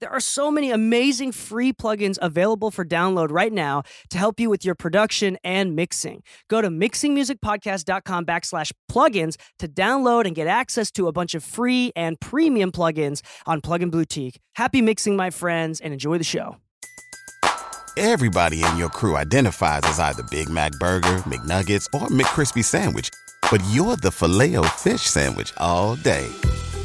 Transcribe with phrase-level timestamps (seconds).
[0.00, 4.50] There are so many amazing free plugins available for download right now to help you
[4.50, 6.22] with your production and mixing.
[6.48, 11.92] Go to mixingmusicpodcast.com backslash plugins to download and get access to a bunch of free
[11.96, 14.38] and premium plugins on Plugin Boutique.
[14.56, 16.56] Happy mixing, my friends, and enjoy the show.
[17.96, 23.08] Everybody in your crew identifies as either Big Mac Burger, McNuggets, or McCrispy Sandwich,
[23.50, 26.30] but you're the filet fish Sandwich all day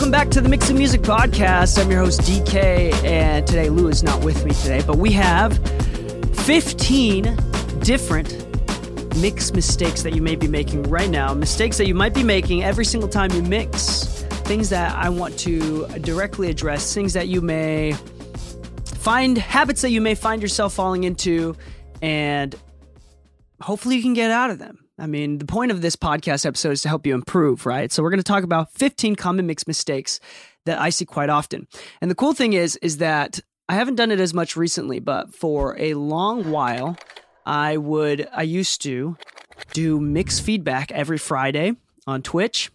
[0.00, 1.78] Welcome back to the Mixing Music Podcast.
[1.78, 5.12] I'm your host Dee Kei, and today Lu is not with me today, but we
[5.12, 5.58] have
[6.36, 7.36] 15
[7.80, 8.34] different
[9.18, 11.34] mix mistakes that you may be making right now.
[11.34, 14.24] Mistakes that you might be making every single time you mix.
[14.46, 17.92] Things that I want to directly address, things that you may
[18.86, 21.54] find, habits that you may find yourself falling into,
[22.00, 22.54] and
[23.60, 24.79] hopefully you can get out of them.
[25.00, 27.90] I mean, the point of this podcast episode is to help you improve, right?
[27.90, 30.20] So we're going to talk about 15 common mix mistakes
[30.66, 31.66] that I see quite often.
[32.02, 35.34] And the cool thing is is that I haven't done it as much recently, but
[35.34, 36.98] for a long while
[37.46, 39.16] I would I used to
[39.72, 41.76] do mix feedback every Friday
[42.06, 42.70] on Twitch.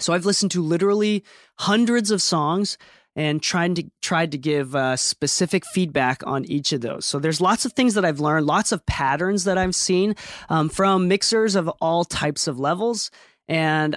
[0.00, 1.22] So I've listened to literally
[1.60, 2.78] hundreds of songs
[3.16, 7.06] and trying to tried to give uh, specific feedback on each of those.
[7.06, 10.14] So there's lots of things that I've learned, lots of patterns that I've seen
[10.48, 13.10] um, from mixers of all types of levels,
[13.48, 13.96] and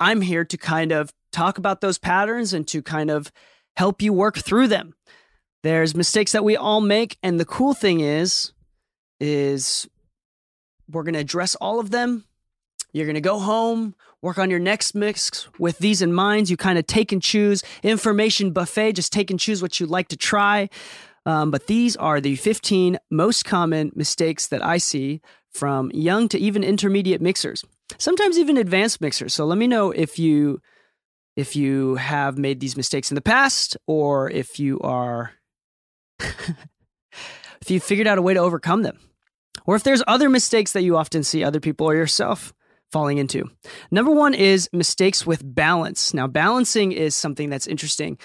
[0.00, 3.30] I'm here to kind of talk about those patterns and to kind of
[3.76, 4.94] help you work through them.
[5.62, 8.52] There's mistakes that we all make, and the cool thing is,
[9.20, 9.88] is
[10.90, 12.24] we're going to address all of them.
[12.92, 16.50] You're going to go home, work on your next mix with these in mind.
[16.50, 20.08] You kind of take and choose information buffet, just take and choose what you'd like
[20.08, 20.68] to try.
[21.26, 25.20] Um, but these are the 15 most common mistakes that I see
[25.52, 27.64] from young to even intermediate mixers,
[27.98, 29.34] sometimes even advanced mixers.
[29.34, 30.60] So let me know if you
[31.36, 35.32] if you have made these mistakes in the past or if you are
[36.20, 38.98] if you figured out a way to overcome them
[39.64, 42.52] or if there's other mistakes that you often see other people or yourself
[42.90, 43.50] falling into.
[43.90, 46.14] Number one is mistakes with balance.
[46.14, 48.18] Now, balancing is something that's interesting.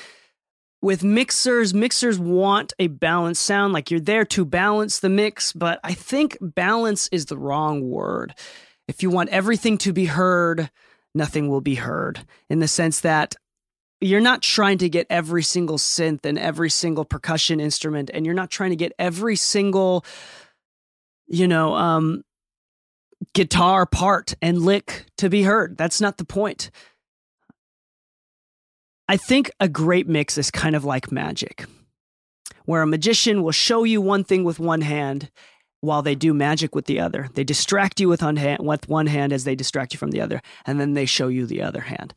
[0.81, 5.79] With mixers, mixers want a balanced sound, like you're there to balance the mix, but
[5.83, 8.33] I think balance is the wrong word.
[8.87, 10.69] If you want everything to be heard,
[11.15, 13.35] nothing will be heard, in the sense that
[14.01, 18.35] you're not trying to get every single synth and every single percussion instrument, and you're
[18.35, 20.03] not trying to get every single,
[21.27, 22.23] you know, um,
[23.33, 25.77] guitar part and lick to be heard.
[25.77, 26.71] That's not the point.
[29.07, 31.65] I think a great mix is kind of like magic,
[32.65, 35.29] where a magician will show you one thing with one hand
[35.81, 37.27] while they do magic with the other.
[37.33, 40.93] They distract you with one hand, as they distract you from the other, and then
[40.93, 42.13] they show you the other hand.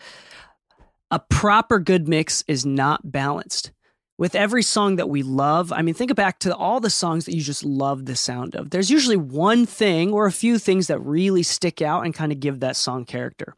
[1.10, 3.72] A proper good mix is not balanced
[4.18, 7.34] with every song that we love, I mean, think back to all the songs that
[7.34, 8.70] you just love the sound of.
[8.70, 12.40] There's usually one thing or a few things that really stick out and kind of
[12.40, 13.54] give that song character.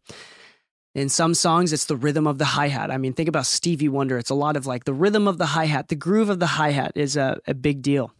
[0.94, 2.90] In some songs, it's the rhythm of the hi hat.
[2.90, 4.18] I mean, think about Stevie Wonder.
[4.18, 6.46] It's a lot of like the rhythm of the hi hat, the groove of the
[6.46, 8.12] hi hat is a, a big deal.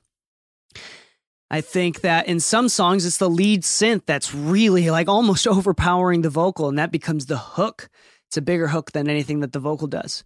[1.50, 6.22] I think that in some songs, it's the lead synth that's really like almost overpowering
[6.22, 7.88] the vocal, and that becomes the hook.
[8.28, 10.22] It's a bigger hook than anything that the vocal does.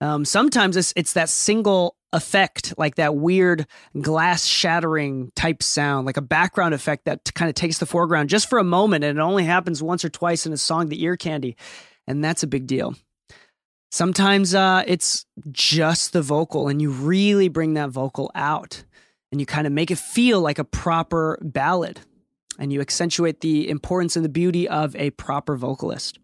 [0.00, 3.66] Um, sometimes it's it's that single effect, like that weird
[4.00, 8.48] glass shattering type sound, like a background effect that kind of takes the foreground just
[8.48, 11.16] for a moment, and it only happens once or twice in a song, the ear
[11.16, 11.56] candy,
[12.06, 12.94] and that's a big deal.
[13.90, 18.84] Sometimes uh, it's just the vocal, and you really bring that vocal out,
[19.30, 22.00] and you kind of make it feel like a proper ballad,
[22.58, 26.18] and you accentuate the importance and the beauty of a proper vocalist.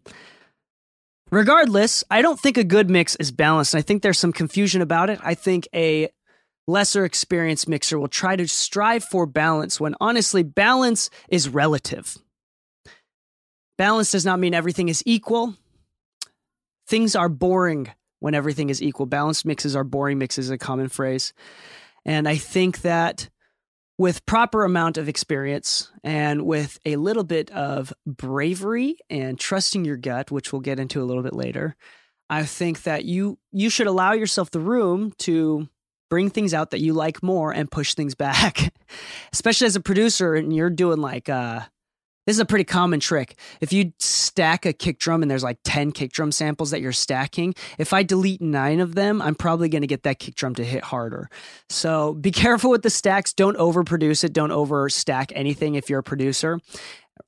[1.32, 3.74] Regardless, I don't think a good mix is balanced.
[3.74, 5.18] I think there's some confusion about it.
[5.22, 6.10] I think a
[6.66, 12.18] lesser experienced mixer will try to strive for balance when honestly, balance is relative.
[13.78, 15.56] Balance does not mean everything is equal.
[16.86, 17.90] Things are boring
[18.20, 19.06] when everything is equal.
[19.06, 21.32] Balanced mixes are boring mixes, a common phrase.
[22.04, 23.30] And I think that
[23.98, 29.96] with proper amount of experience and with a little bit of bravery and trusting your
[29.96, 31.76] gut, which we'll get into a little bit later,
[32.30, 35.68] I think that you you should allow yourself the room to
[36.08, 38.74] bring things out that you like more and push things back.
[39.32, 41.60] Especially as a producer and you're doing like uh
[42.26, 43.36] this is a pretty common trick.
[43.60, 46.92] If you stack a kick drum and there's like 10 kick drum samples that you're
[46.92, 50.54] stacking, if I delete nine of them, I'm probably going to get that kick drum
[50.54, 51.28] to hit harder.
[51.68, 53.32] So be careful with the stacks.
[53.32, 54.32] Don't overproduce it.
[54.32, 56.60] Don't overstack anything if you're a producer.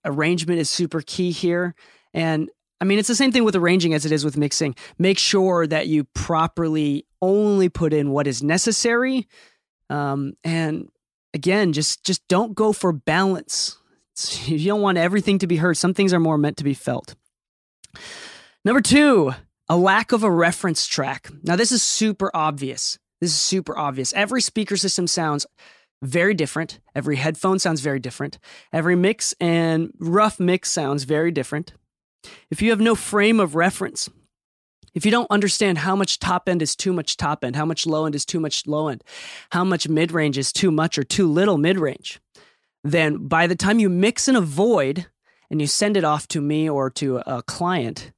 [0.04, 1.74] Arrangement is super key here.
[2.12, 2.48] And
[2.80, 4.76] I mean, it's the same thing with arranging as it is with mixing.
[4.98, 9.26] Make sure that you properly only put in what is necessary.
[9.90, 10.88] Um, and
[11.32, 13.78] again, just just don't go for balance
[14.46, 15.76] you don't want everything to be heard.
[15.76, 17.14] Some things are more meant to be felt.
[18.64, 19.32] Number two,
[19.68, 21.28] a lack of a reference track.
[21.42, 22.98] Now, this is super obvious.
[23.20, 24.12] This is super obvious.
[24.12, 25.46] Every speaker system sounds
[26.02, 26.80] very different.
[26.94, 28.38] Every headphone sounds very different.
[28.72, 31.72] Every mix and rough mix sounds very different.
[32.50, 34.08] If you have no frame of reference,
[34.94, 37.86] if you don't understand how much top end is too much top end, how much
[37.86, 39.02] low end is too much low end,
[39.50, 42.20] how much mid range is too much or too little mid range,
[42.84, 45.06] then by the time you mix in a void
[45.50, 48.12] and you send it off to me or to a client,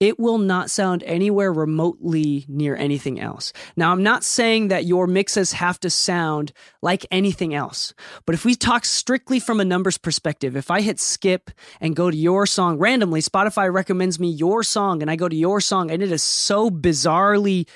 [0.00, 3.52] it will not sound anywhere remotely near anything else.
[3.76, 6.52] Now, I'm not saying that your mixes have to sound
[6.82, 7.94] like anything else,
[8.26, 11.50] but if we talk strictly from a numbers perspective, if I hit skip
[11.80, 15.36] and go to your song randomly, Spotify recommends me your song, and I go to
[15.36, 17.66] your song, and it is so bizarrely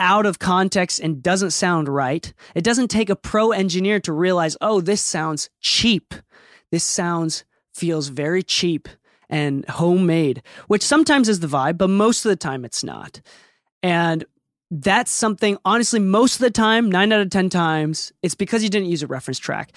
[0.00, 2.32] out of context and doesn't sound right.
[2.54, 6.14] It doesn't take a pro engineer to realize, oh, this sounds cheap.
[6.70, 8.88] This sounds, feels very cheap
[9.28, 13.20] and homemade, which sometimes is the vibe, but most of the time it's not.
[13.82, 14.24] And
[14.70, 18.68] that's something, honestly, most of the time, nine out of 10 times, it's because you
[18.68, 19.72] didn't use a reference track.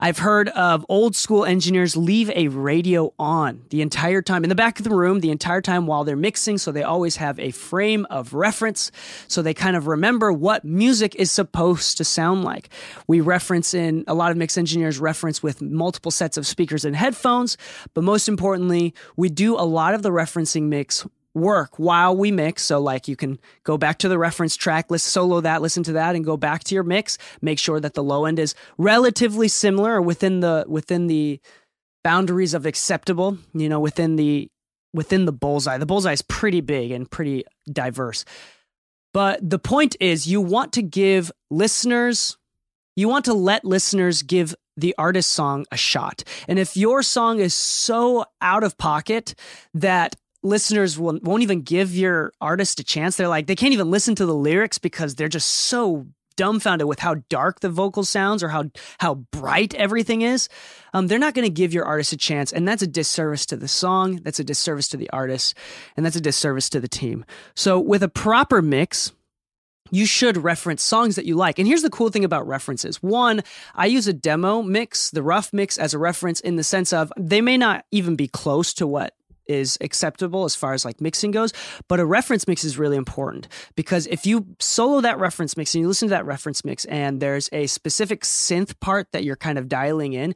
[0.00, 4.56] I've heard of old school engineers leave a radio on the entire time in the
[4.56, 6.58] back of the room, the entire time while they're mixing.
[6.58, 8.90] So they always have a frame of reference.
[9.28, 12.70] So they kind of remember what music is supposed to sound like.
[13.06, 16.96] We reference in a lot of mix engineers reference with multiple sets of speakers and
[16.96, 17.56] headphones.
[17.94, 22.62] But most importantly, we do a lot of the referencing mix work while we mix.
[22.62, 25.92] So, like, you can go back to the reference track, let's solo that, listen to
[25.92, 27.18] that, and go back to your mix.
[27.42, 31.40] Make sure that the low end is relatively similar within the within the
[32.02, 33.38] boundaries of acceptable.
[33.52, 34.48] You know, within the
[34.92, 35.76] within the bullseye.
[35.76, 38.24] The bullseye is pretty big and pretty diverse.
[39.12, 42.36] But the point is, you want to give listeners,
[42.96, 46.24] you want to let listeners give the artist song a shot.
[46.48, 49.34] And if your song is so out of pocket
[49.72, 53.16] that listeners will, won't even give your artist a chance.
[53.16, 56.06] They're like, they can't even listen to the lyrics because they're just so
[56.36, 58.64] dumbfounded with how dark the vocal sounds or how
[58.98, 60.48] how bright everything is.
[60.92, 63.56] Um, they're not going to give your artist a chance, and that's a disservice to
[63.56, 64.20] the song.
[64.22, 65.56] That's a disservice to the artist,
[65.96, 67.24] and that's a disservice to the team.
[67.54, 69.12] So, with a proper mix.
[69.90, 71.58] You should reference songs that you like.
[71.58, 73.02] And here's the cool thing about references.
[73.02, 73.42] One,
[73.74, 77.12] I use a demo mix, the rough mix, as a reference in the sense of
[77.18, 79.14] they may not even be close to what
[79.46, 81.52] is acceptable as far as like mixing goes,
[81.88, 85.82] but a reference mix is really important because if you solo that reference mix and
[85.82, 89.58] you listen to that reference mix and there's a specific synth part that you're kind
[89.58, 90.34] of dialing in,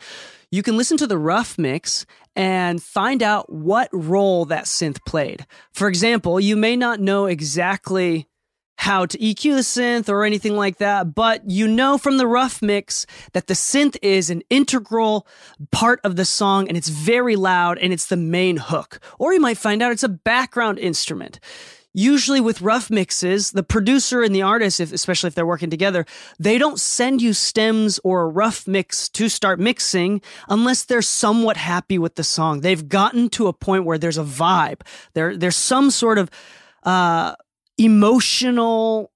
[0.51, 5.47] you can listen to the rough mix and find out what role that synth played.
[5.73, 8.29] For example, you may not know exactly
[8.79, 12.63] how to EQ the synth or anything like that, but you know from the rough
[12.63, 15.27] mix that the synth is an integral
[15.73, 19.01] part of the song and it's very loud and it's the main hook.
[19.19, 21.41] Or you might find out it's a background instrument.
[21.93, 26.07] Usually with rough mixes, the producer and the artist, if, especially if they're working together,
[26.39, 31.57] they don't send you stems or a rough mix to start mixing unless they're somewhat
[31.57, 32.61] happy with the song.
[32.61, 34.83] They've gotten to a point where there's a vibe.
[35.15, 36.31] There, there's some sort of
[36.85, 37.35] uh,
[37.79, 39.11] emotional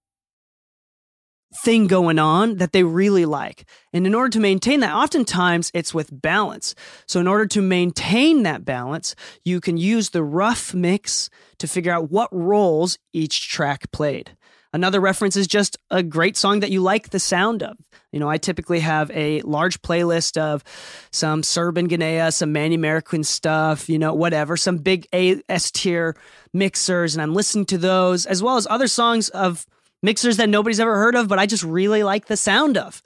[1.55, 3.69] thing going on that they really like.
[3.93, 6.75] And in order to maintain that, oftentimes it's with balance.
[7.07, 9.15] So, in order to maintain that balance,
[9.45, 11.29] you can use the rough mix
[11.59, 14.37] to figure out what roles each track played.
[14.73, 17.77] Another reference is just a great song that you like the sound of.
[18.11, 20.65] You know, I typically have a large playlist of
[21.11, 26.17] some Serban Ghenea, some Manny Marroquin stuff, you know, whatever, some big A S tier
[26.53, 29.67] mixers, and I'm listening to those, as well as other songs of
[30.03, 33.03] mixers that nobody's ever heard of, but I just really like the sound of.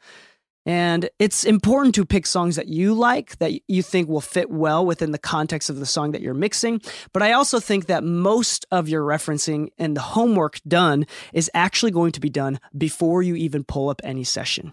[0.66, 4.85] And it's important to pick songs that you like, that you think will fit well
[4.85, 6.82] within the context of the song that you're mixing.
[7.12, 11.92] But I also think that most of your referencing and the homework done is actually
[11.92, 14.73] going to be done before you even pull up any session.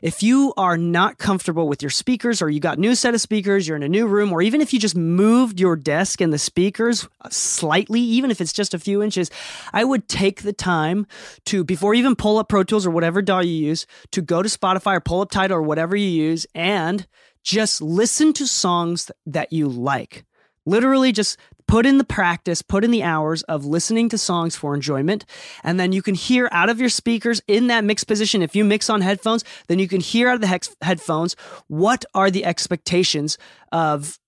[0.00, 3.68] If you are not comfortable with your speakers or you got new set of speakers,
[3.68, 6.38] you're in a new room, or even if you just moved your desk and the
[6.38, 9.30] speakers slightly, even if it's just a few inches,
[9.74, 11.06] I would take the time
[11.46, 14.42] to, before you even pull up Pro Tools or whatever DAW you use, to go
[14.42, 17.06] to Spotify or pull up Tidal or whatever you use and
[17.42, 20.24] just listen to songs that you like.
[20.64, 21.36] Literally, just
[21.66, 25.24] put in the practice, put in the hours of listening to songs for enjoyment.
[25.62, 28.42] And then you can hear out of your speakers in that mix position.
[28.42, 31.34] If you mix on headphones, then you can hear out of the hex- headphones
[31.66, 33.36] what are the expectations
[33.72, 34.18] of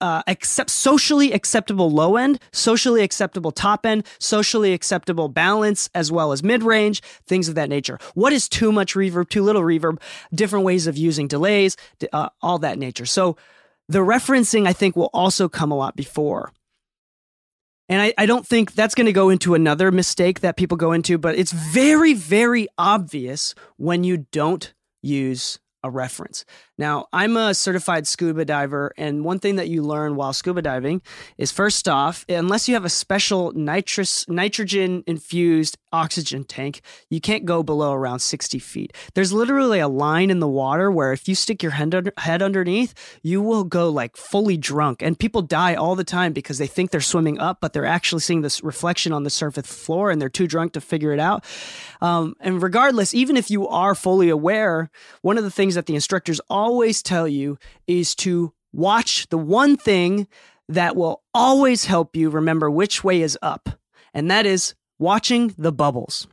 [0.00, 6.32] uh, accept socially acceptable low end, socially acceptable top end, socially acceptable balance, as well
[6.32, 7.98] as mid range, things of that nature.
[8.14, 10.00] What is too much reverb, too little reverb,
[10.34, 11.76] different ways of using delays,
[12.12, 13.06] uh, all that nature.
[13.06, 13.36] So
[13.88, 16.52] the referencing, I think, will also come a lot before.
[17.88, 20.92] And I, I don't think that's going to go into another mistake that people go
[20.92, 26.44] into, but it's very, very obvious when you don't use a reference.
[26.80, 31.02] Now, I'm a certified scuba diver, and one thing that you learn while scuba diving
[31.36, 37.44] is first off, unless you have a special nitrous nitrogen infused oxygen tank, you can't
[37.44, 38.92] go below around 60 feet.
[39.14, 42.42] There's literally a line in the water where if you stick your head, under, head
[42.42, 45.02] underneath, you will go like fully drunk.
[45.02, 48.20] And people die all the time because they think they're swimming up, but they're actually
[48.20, 51.44] seeing this reflection on the surface floor and they're too drunk to figure it out.
[52.00, 54.90] Um, and regardless, even if you are fully aware,
[55.22, 57.58] one of the things that the instructors always tell you
[57.88, 60.28] is to watch the one thing
[60.68, 63.68] that will always help you remember which way is up.
[64.14, 66.28] And that is watching the bubbles.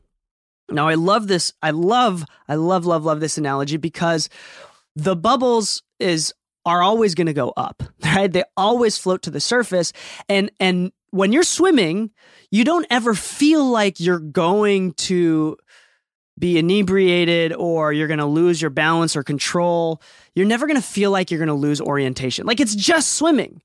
[0.70, 1.54] Now, I love this.
[1.64, 4.30] I love, I love, love, love this analogy because
[4.96, 6.34] the bubbles is
[6.68, 8.32] are always going to go up, right?
[8.32, 9.92] They always float to the surface.
[10.30, 12.12] And, and when you're swimming,
[12.52, 15.58] you don't ever feel like you're going to
[16.38, 20.02] be inebriated or you're going to lose your balance or control.
[20.36, 22.46] You're never going to feel like you're going to lose orientation.
[22.46, 23.62] Like it's just swimming.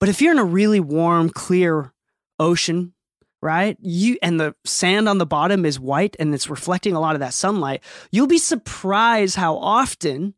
[0.00, 1.92] But if you're in a really warm, clear
[2.38, 2.94] ocean,
[3.40, 3.76] right?
[3.80, 7.20] You and the sand on the bottom is white and it's reflecting a lot of
[7.20, 7.82] that sunlight.
[8.10, 10.34] You'll be surprised how often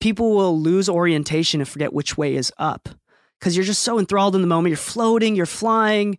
[0.00, 2.88] people will lose orientation and forget which way is up
[3.38, 4.70] because you're just so enthralled in the moment.
[4.70, 6.18] You're floating, you're flying.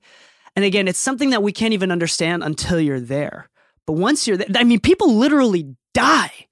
[0.55, 3.49] And again, it's something that we can't even understand until you're there.
[3.87, 6.47] But once you're I mean, people literally die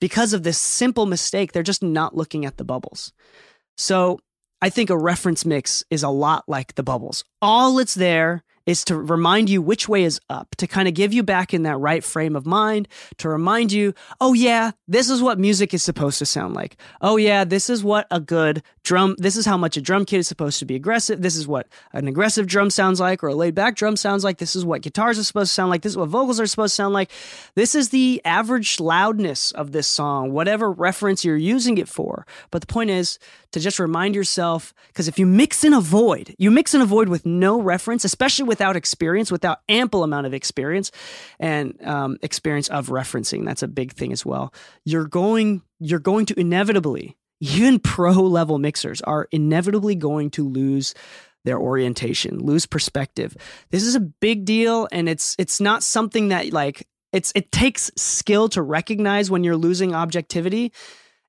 [0.00, 1.52] because of this simple mistake.
[1.52, 3.12] They're just not looking at the bubbles.
[3.76, 4.18] So
[4.60, 7.24] I think a reference mix is a lot like the bubbles.
[7.40, 11.12] All it's there is to remind you which way is up, to kind of give
[11.12, 12.88] you back in that right frame of mind,
[13.18, 16.76] to remind you, oh yeah, this is what music is supposed to sound like.
[17.00, 20.20] Oh yeah, this is what a good drum, this is how much a drum kit
[20.20, 21.22] is supposed to be aggressive.
[21.22, 24.38] This is what an aggressive drum sounds like or a laid back drum sounds like.
[24.38, 25.82] This is what guitars are supposed to sound like.
[25.82, 27.10] This is what vocals are supposed to sound like.
[27.54, 32.26] This is the average loudness of this song, whatever reference you're using it for.
[32.50, 33.18] But the point is
[33.52, 36.86] to just remind yourself, because if you mix in a void, you mix in a
[36.86, 40.90] void with no reference, especially without experience, without ample amount of experience
[41.38, 43.44] and um, experience of referencing.
[43.44, 44.52] That's a big thing as well.
[44.84, 50.94] You're going, you're going to inevitably, even pro level mixers are inevitably going to lose
[51.44, 53.36] their orientation, lose perspective.
[53.70, 57.90] This is a big deal, and it's it's not something that like it's it takes
[57.96, 60.72] skill to recognize when you're losing objectivity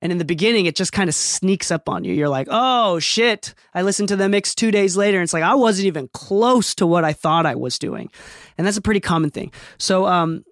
[0.04, 2.12] and in the beginning, it just kind of sneaks up on you.
[2.12, 3.54] You're like, oh shit.
[3.72, 5.16] I listened to the mix two days later.
[5.16, 8.10] And it's like, I wasn't even close to what I thought I was doing.
[8.58, 9.50] And that's a pretty common thing.
[9.78, 10.44] So, um,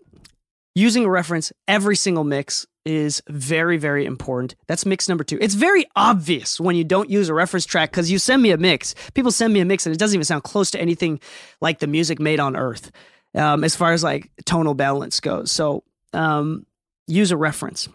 [0.75, 4.55] using a reference every single mix is very, very important.
[4.67, 5.39] That's mix number two.
[5.41, 8.57] It's very obvious when you don't use a reference track because you send me a
[8.57, 8.95] mix.
[9.15, 11.21] People send me a mix and it doesn't even sound close to anything
[11.61, 12.91] like the music made on Earth
[13.35, 15.51] um, as far as like tonal balance goes.
[15.51, 16.67] So, um,
[17.07, 17.89] use a reference.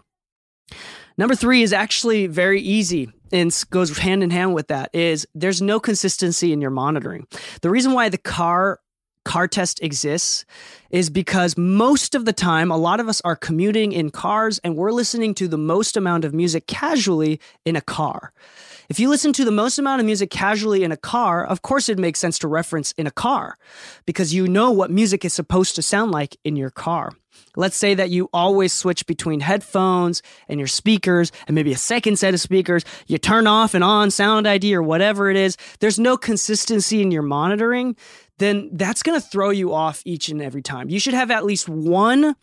[1.16, 5.60] Number three is actually very easy and goes hand in hand with that is there's
[5.60, 7.26] no consistency in your monitoring.
[7.60, 8.80] The reason why the car
[9.28, 10.46] car test exists
[10.88, 14.74] is because most of the time a lot of us are commuting in cars and
[14.74, 18.32] we're listening to the most amount of music casually in a car.
[18.88, 21.90] If you listen to the most amount of music casually in a car, of course
[21.90, 23.58] it makes sense to reference in a car
[24.06, 27.12] because you know what music is supposed to sound like in your car.
[27.54, 32.18] Let's say that you always switch between headphones and your speakers and maybe a second
[32.18, 32.84] set of speakers.
[33.06, 35.58] You turn off and on sound ID or whatever it is.
[35.80, 37.94] There's no consistency in your monitoring.
[38.38, 40.88] Then that's going to throw you off each and every time.
[40.88, 42.36] You should have at least one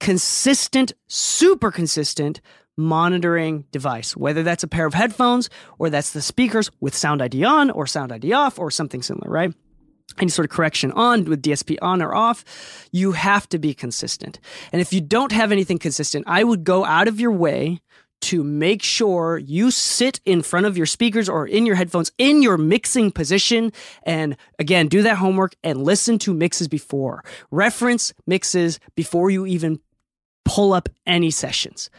[0.00, 2.40] consistent, super consistent
[2.76, 7.44] monitoring device, whether that's a pair of headphones or that's the speakers with Sound ID
[7.44, 9.52] on or Sound ID off or something similar, right?
[10.18, 12.44] Any sort of correction on with DSP on or off,
[12.92, 14.40] you have to be consistent.
[14.72, 17.80] And if you don't have anything consistent, I would go out of your way
[18.22, 22.42] to make sure you sit in front of your speakers or in your headphones in
[22.42, 23.72] your mixing position.
[24.04, 27.24] And again, do that homework and listen to mixes before.
[27.50, 29.80] Reference mixes before you even
[30.44, 31.90] pull up any sessions.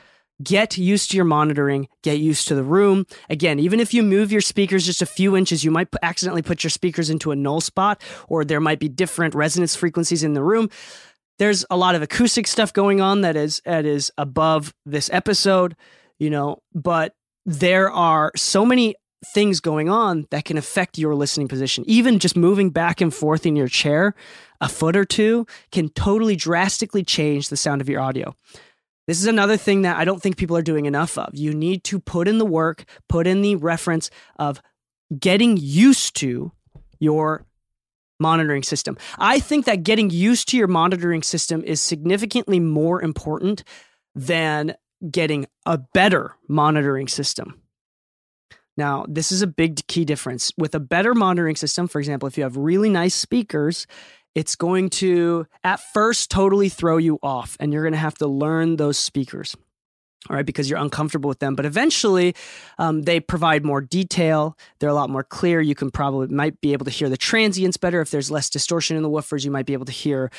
[0.42, 3.06] Get used to your monitoring, get used to the room.
[3.30, 6.64] Again, even if you move your speakers just a few inches, you might accidentally put
[6.64, 10.44] your speakers into a null spot, or there might be different resonance frequencies in the
[10.44, 10.70] room.
[11.40, 15.76] There's a lot of acoustic stuff going on that is that is above this episode,
[16.24, 17.14] you know, but
[17.46, 18.96] there are so many
[19.34, 21.84] things going on that can affect your listening position.
[21.86, 24.16] Even just moving back and forth in your chair
[24.62, 28.34] a foot or two can totally drastically change the sound of your audio.
[29.08, 31.32] This is another thing that I don't think people are doing enough of.
[31.34, 34.62] You need to put in the work, put in the reference of
[35.20, 36.54] getting used to
[37.00, 37.46] your
[38.22, 38.98] monitoring system.
[39.18, 43.66] I think that getting used to your monitoring system is significantly more important
[44.16, 44.76] than
[45.10, 47.60] getting a better monitoring system.
[48.76, 50.52] Now, this is a big key difference.
[50.58, 53.86] With a better monitoring system, for example, if you have really nice speakers
[54.36, 58.28] it's going to at first totally throw you off and you're going to have to
[58.28, 59.56] learn those speakers
[60.30, 62.36] all right because you're uncomfortable with them but eventually
[62.78, 66.74] um, they provide more detail they're a lot more clear you can probably might be
[66.74, 69.66] able to hear the transients better if there's less distortion in the woofers you might
[69.66, 70.32] be able to hear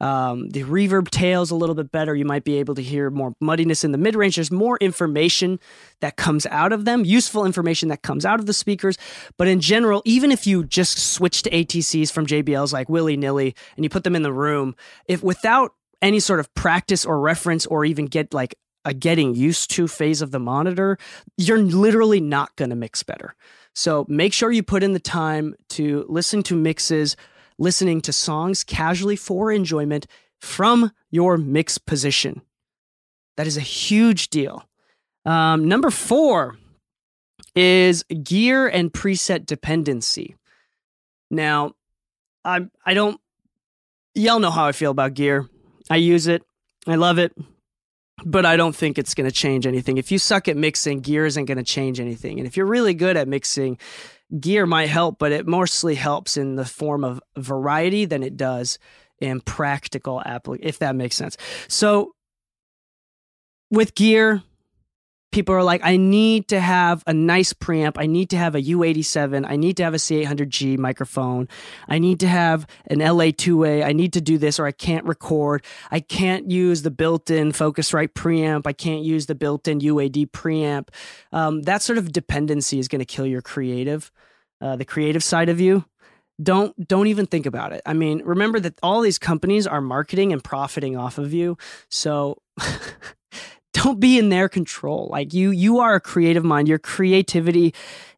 [0.00, 2.14] um, the reverb tails a little bit better.
[2.14, 4.36] You might be able to hear more muddiness in the mid range.
[4.36, 5.60] There's more information
[6.00, 8.96] that comes out of them, useful information that comes out of the speakers.
[9.36, 13.54] But in general, even if you just switch to ATCs from JBLs like willy nilly
[13.76, 14.74] and you put them in the room,
[15.06, 18.54] if without any sort of practice or reference or even get like
[18.84, 20.96] a getting used to phase of the monitor,
[21.36, 23.34] you're literally not going to mix better.
[23.74, 27.16] So make sure you put in the time to listen to mixes
[27.60, 30.06] listening to songs casually for enjoyment
[30.40, 32.42] from your mix position.
[33.36, 34.64] That is a huge deal.
[35.24, 36.56] Um, number four
[37.54, 40.36] is gear and preset dependency.
[41.30, 41.74] Now,
[42.44, 43.20] I I don't
[44.14, 45.46] y'all know how I feel about gear.
[45.88, 46.42] I use it.
[46.86, 47.32] I love it.
[48.24, 49.96] But I don't think it's going to change anything.
[49.96, 52.38] If you suck at mixing, gear isn't going to change anything.
[52.38, 53.78] And if you're really good at mixing,
[54.38, 58.78] gear might help, but it mostly helps in the form of variety than it does
[59.20, 61.36] in practical application, if that makes sense.
[61.68, 62.12] So
[63.70, 64.42] with gear,
[65.30, 67.92] people are like, I need to have a nice preamp.
[67.96, 69.48] I need to have a U87.
[69.48, 71.48] I need to have a C800G microphone.
[71.88, 73.84] I need to have an LA2A.
[73.84, 75.64] I need to do this or I can't record.
[75.90, 78.66] I can't use the built in Focusrite preamp.
[78.66, 80.88] I can't use the built in UAD preamp.
[81.32, 84.10] Um, that sort of dependency is going to kill your creative,
[84.60, 85.84] uh, the creative side of you
[86.42, 87.82] don't don't even think about it.
[87.84, 91.58] I mean, remember that all these companies are marketing and profiting off of you.
[91.90, 92.40] So
[93.72, 95.08] don't be in their control.
[95.10, 96.68] Like you you are a creative mind.
[96.68, 97.74] Your creativity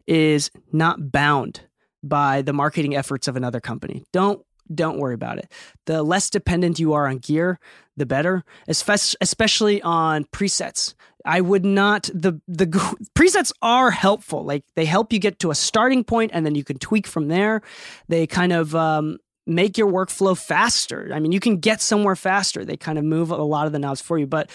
[0.07, 1.61] is not bound
[2.03, 4.05] by the marketing efforts of another company.
[4.13, 5.51] Don't don't worry about it.
[5.87, 7.59] The less dependent you are on gear,
[7.97, 10.95] the better, especially on presets.
[11.25, 12.67] I would not the the
[13.15, 14.45] presets are helpful.
[14.45, 17.29] Like they help you get to a starting point and then you can tweak from
[17.29, 17.63] there.
[18.09, 21.11] They kind of um, make your workflow faster.
[21.13, 22.65] I mean, you can get somewhere faster.
[22.65, 24.51] They kind of move a lot of the knobs for you, but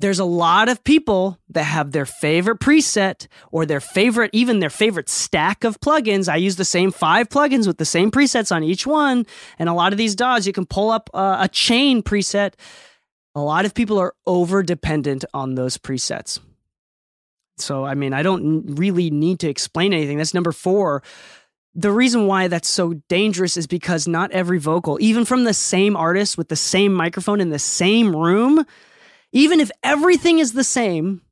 [0.00, 4.70] there's a lot of people that have their favorite preset or their favorite, even their
[4.70, 6.26] favorite stack of plugins.
[6.26, 9.26] I use the same five plugins with the same presets on each one.
[9.58, 12.54] And a lot of these DAWs, you can pull up a, a chain preset.
[13.34, 16.38] A lot of people are over dependent on those presets.
[17.58, 20.16] So, I mean, I don't really need to explain anything.
[20.16, 21.02] That's number four.
[21.74, 25.94] The reason why that's so dangerous is because not every vocal, even from the same
[25.94, 28.64] artist with the same microphone in the same room,
[29.32, 31.22] even if everything is the same,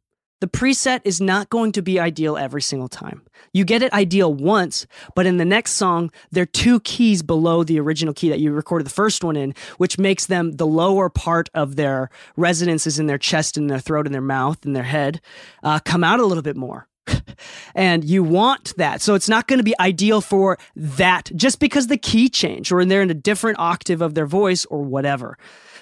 [0.40, 3.22] the preset is not going to be ideal every single time.
[3.52, 7.64] You get it ideal once, but in the next song, there are two keys below
[7.64, 11.08] the original key that you recorded the first one in, which makes them the lower
[11.08, 14.84] part of their resonances in their chest and their throat and their mouth and their
[14.84, 15.20] head
[15.64, 16.86] uh, come out a little bit more.
[17.74, 19.02] and you want that.
[19.02, 22.84] So it's not going to be ideal for that just because the key changed or
[22.84, 25.36] they're in a different octave of their voice or whatever.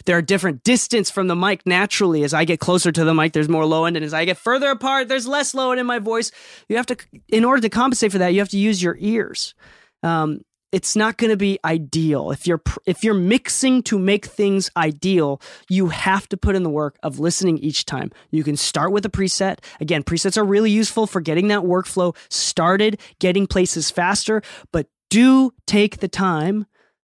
[0.07, 2.25] There are different distance from the mic naturally.
[2.25, 3.97] As I get closer to the mic, there's more low end.
[3.97, 6.31] And as I get further apart, there's less low end in my voice.
[6.69, 6.97] You have to,
[7.29, 9.55] in order to compensate for that, you have to use your ears.
[10.03, 10.41] Um,
[10.73, 12.31] it's not going to be ideal.
[12.31, 15.41] If you're if you're mixing to make things ideal,
[15.71, 18.11] you have to put in the work of listening each time.
[18.31, 19.61] You can start with a preset.
[19.81, 24.43] Again, presets are really useful for getting that workflow started, getting places faster,
[24.73, 26.67] but do take the time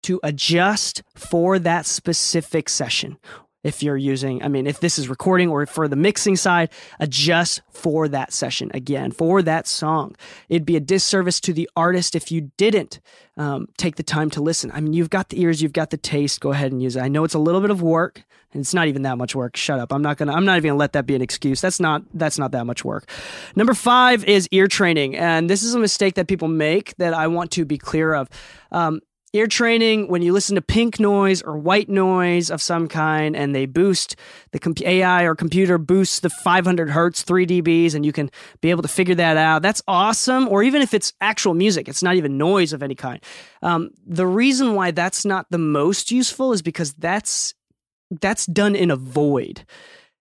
[0.03, 3.19] to adjust for that specific session
[3.65, 7.62] if you're using, I mean, if this is recording or for the mixing side, adjust
[7.71, 10.17] for that session again, for that song.
[10.49, 13.01] It'd be a disservice to the artist if you didn't
[13.37, 14.73] um, take the time to listen.
[14.73, 16.41] I mean, you've got the ears, you've got the taste.
[16.41, 17.03] Go ahead and use it.
[17.03, 19.57] I know it's a little bit of work, and it's not even that much work.
[19.57, 19.93] Shut up.
[19.93, 20.33] I'm not gonna.
[20.35, 21.61] I'm not even gonna let that be an excuse.
[21.61, 22.03] That's not.
[22.12, 23.09] That's not that much work.
[23.57, 27.29] Number five is ear training, and this is a mistake that people make that I
[27.29, 28.29] want to be clear of.
[28.71, 29.01] Um,
[29.35, 33.55] ear training when you listen to pink noise or white noise of some kind and
[33.55, 34.14] they boost
[34.51, 38.71] the comp- ai or computer boosts the 500 hertz 3 dbs and you can be
[38.71, 40.49] able to figure that out that's awesome.
[40.49, 43.21] Or even if it's actual music it's not even noise of any kind.
[43.62, 47.55] Um, the reason why that's not the most useful is because that's
[48.21, 49.64] that's done in a void.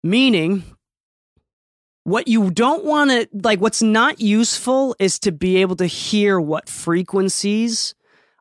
[0.03, 0.63] Meaning
[2.03, 6.39] what you don't want to like what's not useful is to be able to hear
[6.39, 7.93] what frequencies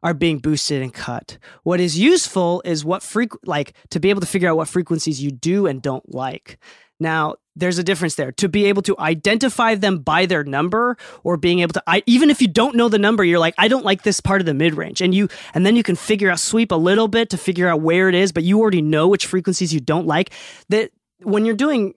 [0.03, 1.39] are being boosted and cut.
[1.63, 5.23] What is useful is what freq like to be able to figure out what frequencies
[5.23, 6.59] you do and don't like.
[6.99, 8.33] Now, there's a difference there.
[8.33, 12.31] To be able to identify them by their number or being able to I, even
[12.31, 14.55] if you don't know the number, you're like I don't like this part of the
[14.55, 15.01] mid-range.
[15.01, 17.81] And you and then you can figure out sweep a little bit to figure out
[17.81, 20.31] where it is, but you already know which frequencies you don't like.
[20.69, 20.91] That
[21.23, 21.95] when you're doing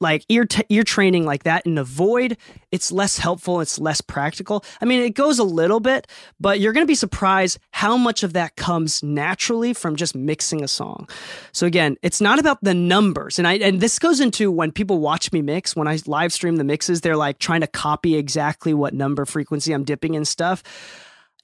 [0.00, 2.36] like ear t- ear training like that in the void
[2.72, 4.64] it's less helpful it's less practical.
[4.80, 6.06] I mean it goes a little bit
[6.38, 10.62] but you're going to be surprised how much of that comes naturally from just mixing
[10.62, 11.08] a song.
[11.52, 14.98] So again it's not about the numbers and i and this goes into when people
[14.98, 18.74] watch me mix when i live stream the mixes they're like trying to copy exactly
[18.74, 20.62] what number frequency i'm dipping in stuff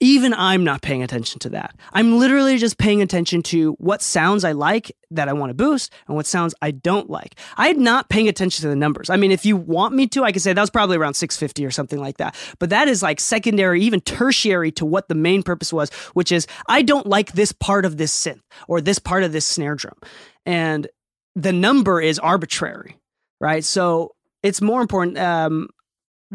[0.00, 1.74] even I'm not paying attention to that.
[1.92, 5.92] I'm literally just paying attention to what sounds I like that I want to boost
[6.06, 7.38] and what sounds I don't like.
[7.56, 9.08] I'm not paying attention to the numbers.
[9.08, 11.64] I mean, if you want me to, I could say that was probably around 650
[11.64, 12.34] or something like that.
[12.58, 16.46] But that is like secondary, even tertiary to what the main purpose was, which is
[16.68, 19.96] I don't like this part of this synth or this part of this snare drum.
[20.44, 20.88] And
[21.34, 22.96] the number is arbitrary,
[23.40, 23.64] right?
[23.64, 25.18] So it's more important.
[25.18, 25.68] Um,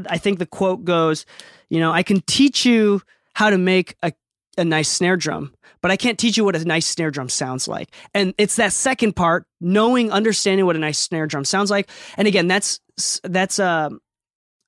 [0.07, 1.25] I think the quote goes,
[1.69, 3.01] you know, I can teach you
[3.33, 4.13] how to make a,
[4.57, 7.67] a nice snare drum, but I can't teach you what a nice snare drum sounds
[7.67, 7.93] like.
[8.13, 11.89] And it's that second part, knowing, understanding what a nice snare drum sounds like.
[12.17, 12.79] And again, that's
[13.23, 13.89] that's uh,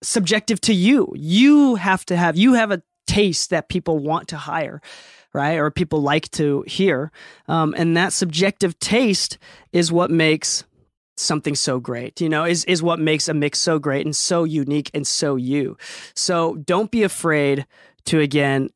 [0.02, 1.14] subjective to you.
[1.16, 4.82] You have to have you have a taste that people want to hire
[5.34, 5.58] right?
[5.58, 7.12] Or people like to hear.
[7.48, 9.38] Um, and that subjective taste
[9.72, 10.64] is what makes
[11.18, 14.44] something so great, you know, is, is what makes a mix so great and so
[14.44, 15.78] unique and so you.
[16.16, 17.66] So don't be afraid
[18.06, 18.70] to again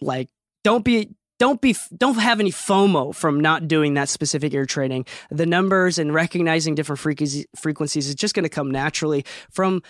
[0.00, 0.28] like
[0.64, 5.06] don't be don't be don't have any FOMO from not doing that specific ear training.
[5.30, 9.82] The numbers and recognizing different frequencies is just going to come naturally from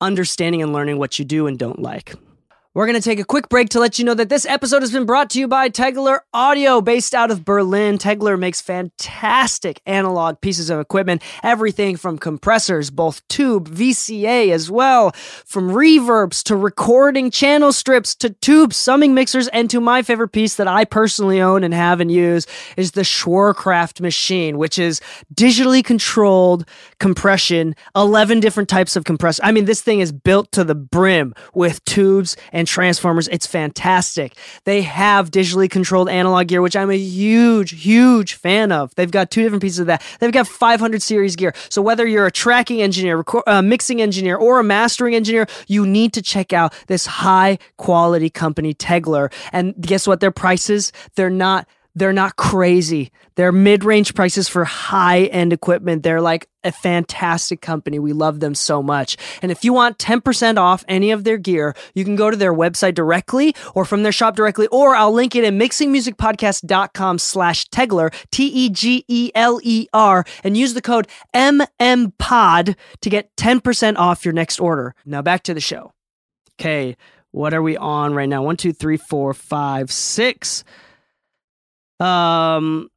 [0.00, 2.14] understanding and learning what you do and don't like.
[2.76, 4.92] We're going to take a quick break to let you know that this episode has
[4.92, 7.96] been brought to you by Tegeler Audio, based out of Berlin.
[7.96, 15.12] Tegeler makes fantastic analog pieces of equipment, everything from compressors, both tube, VCA as well,
[15.46, 20.56] from reverbs to recording channel strips to tube summing mixers, and to my favorite piece
[20.56, 25.00] that I personally own and have and use is the Schwerkraft machine, which is
[25.34, 29.42] digitally controlled compression, 11 different types of compressor.
[29.44, 33.28] I mean, this thing is built to the brim with tubes and Transformers.
[33.28, 34.36] It's fantastic.
[34.64, 38.94] They have digitally controlled analog gear, which I'm a huge, huge fan of.
[38.94, 40.02] They've got two different pieces of that.
[40.20, 41.54] They've got 500 series gear.
[41.68, 46.12] So whether you're a tracking engineer, uh, mixing engineer, or a mastering engineer, you need
[46.14, 49.32] to check out this high quality company, Tegeler.
[49.52, 50.20] And guess what?
[50.20, 53.10] Their prices, they're not they're not crazy.
[53.36, 56.02] They're mid range prices for high end equipment.
[56.02, 57.98] They're like a fantastic company.
[57.98, 59.16] We love them so much.
[59.40, 62.52] And if you want 10% off any of their gear, you can go to their
[62.52, 68.12] website directly or from their shop directly, or I'll link it in mixingmusicpodcast.com slash Tegeler,
[68.30, 73.96] T E G E L E R, and use the code MMPOD to get 10%
[73.96, 74.94] off your next order.
[75.06, 75.92] Now back to the show.
[76.60, 76.96] Okay,
[77.30, 78.42] what are we on right now?
[78.42, 80.62] One, two, three, four, five, six.
[82.00, 82.90] Um,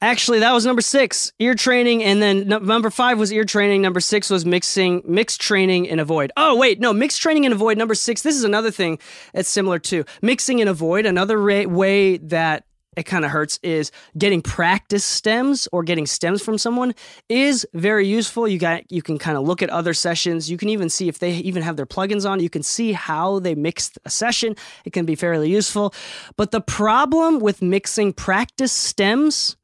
[0.00, 3.82] actually, that was number six, ear training, and then number five was ear training.
[3.82, 6.32] Number six was mixing, mixed training and avoid.
[6.36, 7.78] Oh wait, no, mixed training and avoid.
[7.78, 8.22] Number six.
[8.22, 8.98] This is another thing
[9.32, 11.06] that's similar to mixing and avoid.
[11.06, 12.64] Another ra- way that
[12.96, 16.94] it kind of hurts is getting practice stems or getting stems from someone
[17.28, 18.46] is very useful.
[18.46, 20.50] You got you can kind of look at other sessions.
[20.50, 22.40] You can even see if they even have their plugins on.
[22.40, 24.56] You can see how they mixed a session.
[24.84, 25.94] It can be fairly useful.
[26.36, 29.56] But the problem with mixing practice stems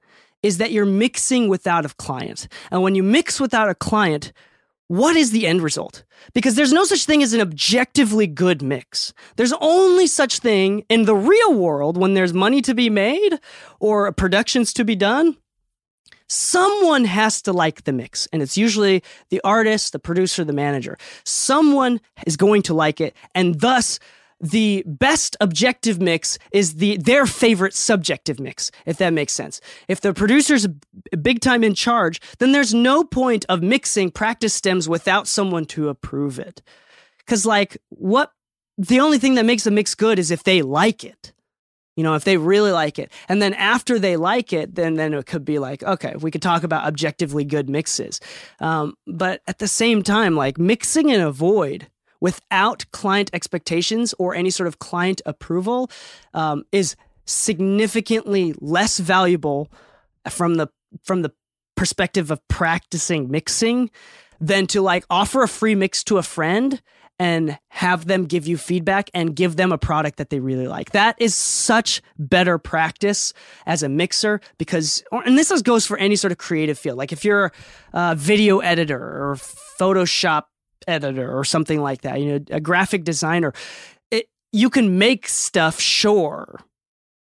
[0.43, 2.49] is that you're mixing without a client.
[2.71, 4.33] And when you mix without a client,
[4.89, 6.03] what is the end result?
[6.35, 9.13] Because there's no such thing as an objectively good mix.
[9.37, 13.39] There's only such thing in the real world when there's money to be made
[13.81, 15.37] or productions to be done.
[16.31, 20.99] Someone has to like the mix, and it's usually the artist, the producer, the manager.
[21.25, 23.99] Someone is going to like it, and thus
[24.41, 29.61] the best objective mix is the their favorite subjective mix if that makes sense.
[29.89, 30.67] If the producer's
[31.21, 35.89] big time in charge then there's no point of mixing practice stems without someone to
[35.89, 36.63] approve it.
[37.27, 38.33] Cuz like what
[38.77, 41.33] the only thing that makes a mix good is if they like it.
[41.97, 43.11] You know if they really like it.
[43.29, 46.43] And then after they like it then then it could be like okay we could
[46.43, 48.21] talk about objectively good mixes.
[48.61, 51.89] Um, but at the same time like mixing in a void
[52.21, 55.91] without client expectations or any sort of client approval
[56.35, 59.71] um, is significantly less valuable
[60.29, 60.69] from the
[61.03, 61.33] from the
[61.77, 63.91] perspective of practicing mixing
[64.41, 66.81] than to like offer a free mix to a friend
[67.19, 70.93] and have them give you feedback and give them a product that they really like.
[70.93, 73.33] That is such better practice
[73.67, 76.97] as a mixer because, and this goes for any sort of creative field.
[76.97, 77.53] Like if you're
[77.93, 79.35] a video editor or
[79.81, 80.45] Photoshop
[80.87, 83.53] editor or something like that, you know, a graphic designer.
[84.11, 86.61] It, you can make stuff, sure,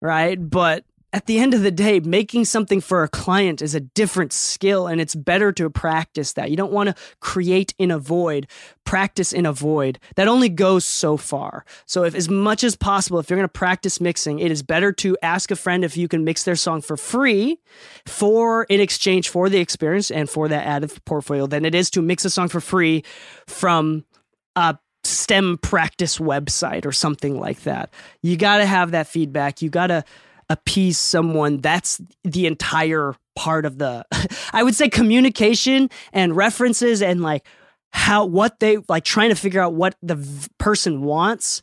[0.01, 0.37] right?
[0.37, 4.33] But at the end of the day, making something for a client is a different
[4.33, 6.51] skill and it's better to practice that.
[6.51, 8.47] You don't want to create in a void,
[8.83, 9.97] practice in a void.
[10.17, 11.63] That only goes so far.
[11.85, 14.91] So if as much as possible, if you're going to practice mixing, it is better
[14.91, 17.59] to ask a friend if you can mix their song for free
[18.05, 22.01] for in exchange for the experience and for that added portfolio than it is to
[22.01, 23.05] mix a song for free
[23.47, 24.03] from
[24.57, 27.93] a STEM practice website or something like that.
[28.21, 29.61] You got to have that feedback.
[29.61, 30.03] You got to
[30.49, 31.59] appease someone.
[31.61, 34.05] That's the entire part of the,
[34.53, 37.45] I would say, communication and references and like
[37.91, 41.61] how, what they like trying to figure out what the v- person wants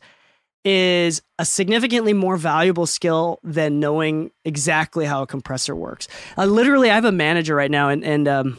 [0.65, 6.07] is a significantly more valuable skill than knowing exactly how a compressor works.
[6.37, 8.57] Uh, literally, I have a manager right now, and and um,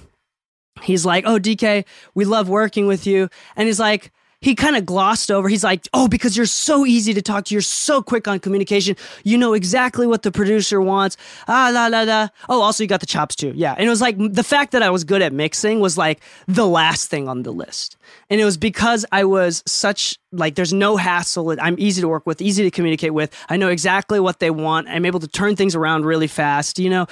[0.82, 1.84] he's like, "Oh, Dee Kei,
[2.14, 4.12] we love working with you," and he's like,
[4.44, 5.48] he kind of glossed over.
[5.48, 8.94] He's like, "Oh, because you're so easy to talk to, you're so quick on communication.
[9.24, 11.16] You know exactly what the producer wants."
[11.48, 12.28] Ah, la la la.
[12.50, 13.52] Oh, also you got the chops too.
[13.56, 16.20] Yeah, and it was like the fact that I was good at mixing was like
[16.46, 17.96] the last thing on the list,
[18.28, 21.56] and it was because I was such like there's no hassle.
[21.58, 23.34] I'm easy to work with, easy to communicate with.
[23.48, 24.88] I know exactly what they want.
[24.88, 26.78] I'm able to turn things around really fast.
[26.78, 27.06] You know,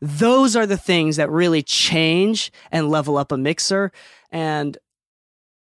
[0.00, 3.92] those are the things that really change and level up a mixer.
[4.30, 4.78] And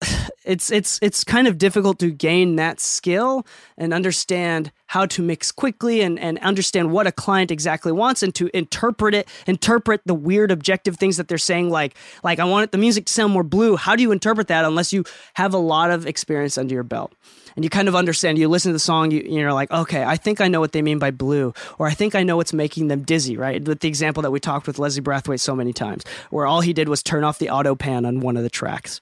[0.45, 5.51] it's it's it's kind of difficult to gain that skill and understand how to mix
[5.51, 10.15] quickly and, and understand what a client exactly wants and to interpret it interpret the
[10.15, 13.43] weird objective things that they're saying like like I want the music to sound more
[13.43, 13.77] blue.
[13.77, 15.05] How do you interpret that unless you
[15.35, 17.13] have a lot of experience under your belt?
[17.57, 20.17] And you kind of understand you listen to the song you, you're like okay I
[20.17, 22.89] think I know what they mean by blue or I think I know what's making
[22.89, 23.67] them dizzy right?
[23.67, 26.75] With the example that we talked with Leslie Brathwaite so many times where all he
[26.75, 29.01] did was turn off the auto pan on one of the tracks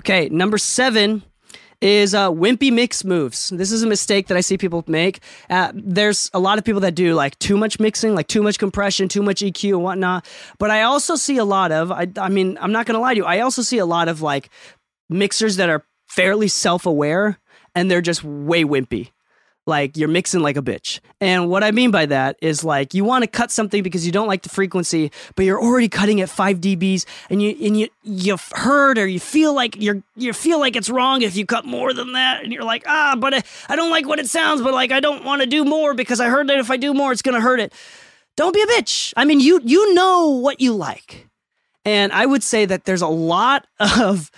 [0.00, 1.22] Okay, number seven
[1.80, 3.50] is uh, wimpy mix moves.
[3.50, 5.20] This is a mistake that I see people make.
[5.50, 8.58] Uh, there's a lot of people that do like too much mixing, like too much
[8.58, 10.26] compression, too much EQ and whatnot.
[10.58, 13.14] But I also see a lot of, I, I mean, I'm not going to lie
[13.14, 14.48] to you, I also see a lot of like
[15.08, 17.38] mixers that are fairly self aware
[17.74, 19.10] and they're just way wimpy
[19.66, 21.00] like you're mixing like a bitch.
[21.20, 24.12] And what I mean by that is like you want to cut something because you
[24.12, 27.88] don't like the frequency, but you're already cutting at 5 dBs and you and you
[28.04, 31.64] you've heard or you feel like you're you feel like it's wrong if you cut
[31.64, 34.62] more than that and you're like, "Ah, but I, I don't like what it sounds,
[34.62, 36.94] but like I don't want to do more because I heard that if I do
[36.94, 37.72] more it's going to hurt it."
[38.36, 39.14] Don't be a bitch.
[39.16, 41.26] I mean, you you know what you like.
[41.86, 44.30] And I would say that there's a lot of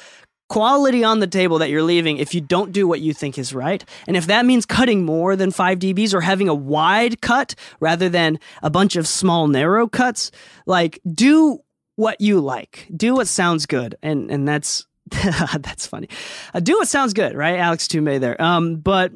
[0.48, 3.54] quality on the table that you're leaving if you don't do what you think is
[3.54, 3.84] right.
[4.06, 8.08] And if that means cutting more than 5 dBs or having a wide cut rather
[8.08, 10.30] than a bunch of small narrow cuts,
[10.66, 11.60] like do
[11.96, 12.86] what you like.
[12.94, 13.96] Do what sounds good.
[14.02, 16.08] And and that's that's funny.
[16.54, 17.58] Uh, do what sounds good, right?
[17.58, 18.40] Alex Tumay there.
[18.40, 19.12] Um but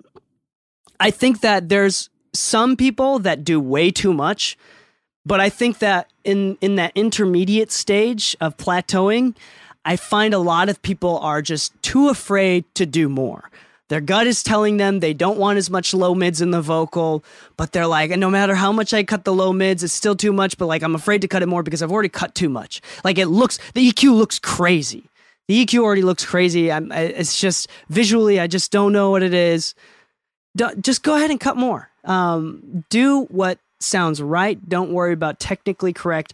[1.00, 4.56] I think that there's some people that do way too much,
[5.24, 9.36] but I think that in in that intermediate stage of plateauing,
[9.84, 13.50] I find a lot of people are just too afraid to do more.
[13.88, 17.22] Their gut is telling them they don't want as much low mids in the vocal,
[17.58, 20.16] but they're like, and no matter how much I cut the low mids, it's still
[20.16, 22.48] too much, but like I'm afraid to cut it more because I've already cut too
[22.48, 22.80] much.
[23.04, 25.04] Like it looks, the EQ looks crazy.
[25.48, 26.72] The EQ already looks crazy.
[26.72, 29.74] I'm, it's just visually, I just don't know what it is.
[30.80, 31.90] just go ahead and cut more.
[32.04, 34.66] Um, do what sounds right.
[34.68, 36.32] Don't worry about technically correct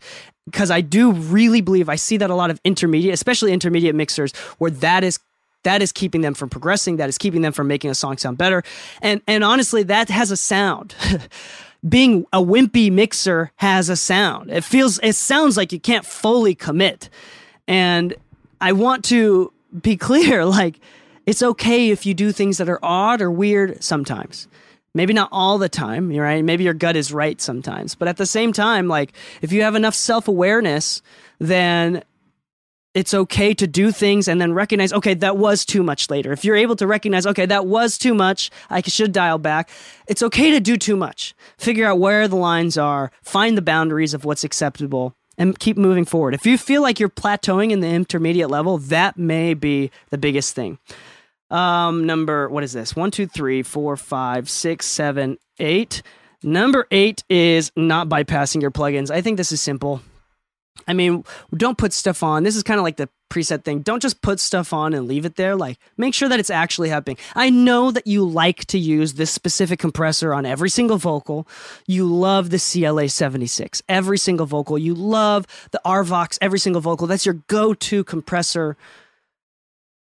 [0.50, 4.32] because I do really believe I see that a lot of intermediate, especially intermediate mixers,
[4.58, 5.18] where that is
[5.64, 8.38] that is keeping them from progressing that is keeping them from making a song sound
[8.38, 8.62] better.
[9.02, 10.94] And and honestly that has a sound.
[11.88, 14.50] Being a wimpy mixer has a sound.
[14.50, 17.08] It feels it sounds like you can't fully commit.
[17.66, 18.14] And
[18.60, 20.80] i want to be clear like
[21.26, 24.48] it's okay if you do things that are odd or weird sometimes
[24.94, 28.26] maybe not all the time right maybe your gut is right sometimes but at the
[28.26, 31.02] same time like if you have enough self-awareness
[31.38, 32.02] then
[32.94, 36.32] it's okay to do things and then recognize, okay, that was too much later.
[36.32, 39.70] If you're able to recognize, okay, that was too much, I should dial back,
[40.08, 41.34] it's okay to do too much.
[41.58, 46.04] Figure out where the lines are, find the boundaries of what's acceptable, and keep moving
[46.04, 46.34] forward.
[46.34, 50.54] If you feel like you're plateauing in the intermediate level, that may be the biggest
[50.54, 50.78] thing.
[51.50, 52.94] Um, number, what is this?
[52.94, 56.02] One, two, three, four, five, six, seven, eight.
[56.42, 59.10] Number eight is not bypassing your plugins.
[59.10, 60.02] I think this is simple.
[60.86, 62.44] I mean, don't put stuff on.
[62.44, 63.80] This is kind of like the preset thing.
[63.80, 65.56] Don't just put stuff on and leave it there.
[65.56, 67.18] Like, make sure that it's actually happening.
[67.34, 71.46] I know that you like to use this specific compressor on every single vocal.
[71.86, 74.78] You love the CLA 76, every single vocal.
[74.78, 77.06] You love the RVox, every single vocal.
[77.06, 78.76] That's your go to compressor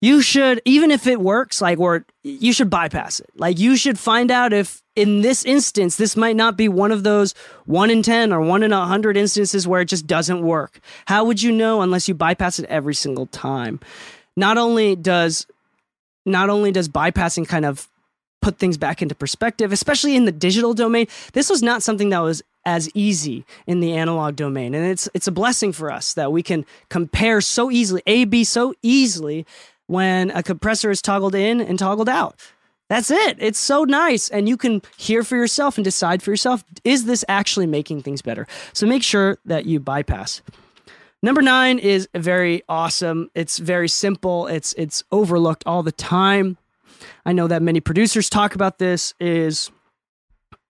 [0.01, 3.31] you should even if it works like or you should bypass it.
[3.37, 7.03] Like you should find out if in this instance this might not be one of
[7.03, 10.81] those 1 in 10 or 1 in 100 instances where it just doesn't work.
[11.07, 13.81] How would you know unless you bypass it every single time?
[14.37, 15.47] Not only does
[16.25, 17.89] not only does bypassing kind of
[18.43, 22.21] put things back into perspective especially in the digital domain this was not something that
[22.21, 24.75] was as easy in the analog domain.
[24.75, 28.45] And it's it's a blessing for us that we can compare so easily a b
[28.45, 29.47] so easily
[29.87, 32.41] when a compressor is toggled in and toggled out.
[32.89, 33.37] That's it.
[33.41, 34.29] It's so nice.
[34.29, 38.23] And you can hear for yourself and decide for yourself is this actually making things
[38.23, 38.47] better?
[38.73, 40.41] So make sure that you bypass.
[41.23, 43.31] Number nine is very awesome.
[43.35, 44.47] It's very simple.
[44.47, 46.59] It's it's overlooked all the time.
[47.25, 49.71] I know that many producers talk about this is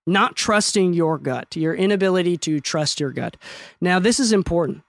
[0.07, 3.37] not trusting your gut, your inability to trust your gut.
[3.81, 4.83] Now, this is important.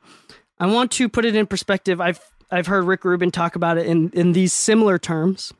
[0.60, 2.00] I want to put it in perspective.
[2.00, 5.54] I've I've heard Rick Rubin talk about it in, in these similar terms.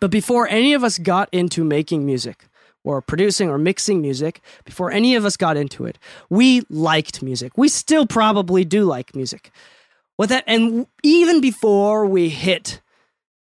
[0.00, 2.46] But before any of us got into making music
[2.84, 7.56] or producing or mixing music, before any of us got into it, we liked music.
[7.56, 9.50] We still probably do like music.
[10.18, 12.80] With that, and even before we hit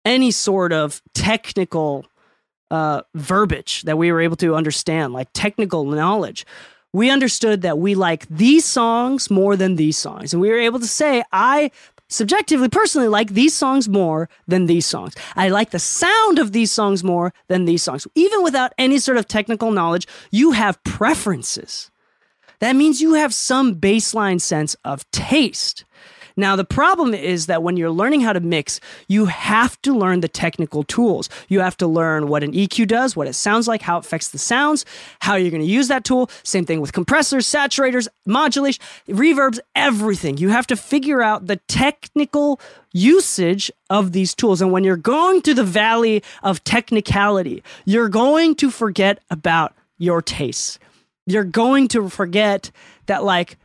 [0.06, 2.06] any sort of technical
[2.71, 6.45] uh, verbiage that we were able to understand, like technical knowledge,
[6.93, 10.34] we understood that we like these songs more than these songs.
[10.34, 11.71] And we were able to say, I
[12.13, 15.15] subjectively, personally, like these songs more than these songs.
[15.36, 18.08] I like the sound of these songs more than these songs.
[18.15, 21.91] Even without any sort of technical knowledge, you have preferences.
[22.60, 25.84] That means you have some baseline sense of taste.
[26.36, 30.22] Now, the problem is that when you're learning how to mix, you have to learn
[30.22, 31.30] the technical tools.
[31.48, 34.30] You have to learn what an EQ does, what it sounds like, how it affects
[34.30, 34.86] the sounds,
[35.19, 36.30] how you're going to use that tool.
[36.43, 40.38] Same thing with compressors, saturators, modulation, reverbs, everything.
[40.38, 42.60] You have to figure out the technical
[42.93, 44.62] usage of these tools.
[44.62, 50.22] And when you're going to the valley of technicality, you're going to forget about your
[50.22, 50.80] tastes.
[51.26, 52.72] You're going to forget
[53.06, 53.58] that, like,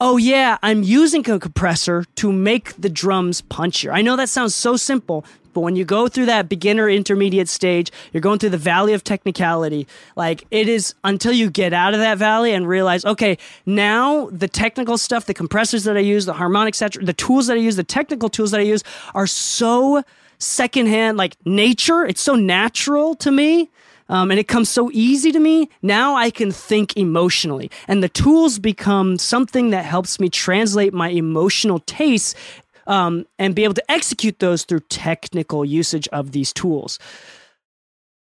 [0.00, 3.92] oh yeah, I'm using a compressor to make the drums punchier.
[3.92, 7.90] I know that sounds so simple, but when you go through that beginner intermediate stage,
[8.12, 9.86] you're going through the valley of technicality.
[10.14, 14.48] Like it is until you get out of that valley and realize, okay, now the
[14.48, 17.76] technical stuff, the compressors that I use, the harmonic saturator, the tools that I use,
[17.76, 20.02] the technical tools that I use are so
[20.38, 22.04] secondhand, like nature.
[22.04, 23.70] It's so natural to me
[24.08, 25.68] um, and it comes so easy to me.
[25.82, 31.08] Now I can think emotionally, and the tools become something that helps me translate my
[31.08, 32.34] emotional tastes
[32.86, 36.98] um, and be able to execute those through technical usage of these tools.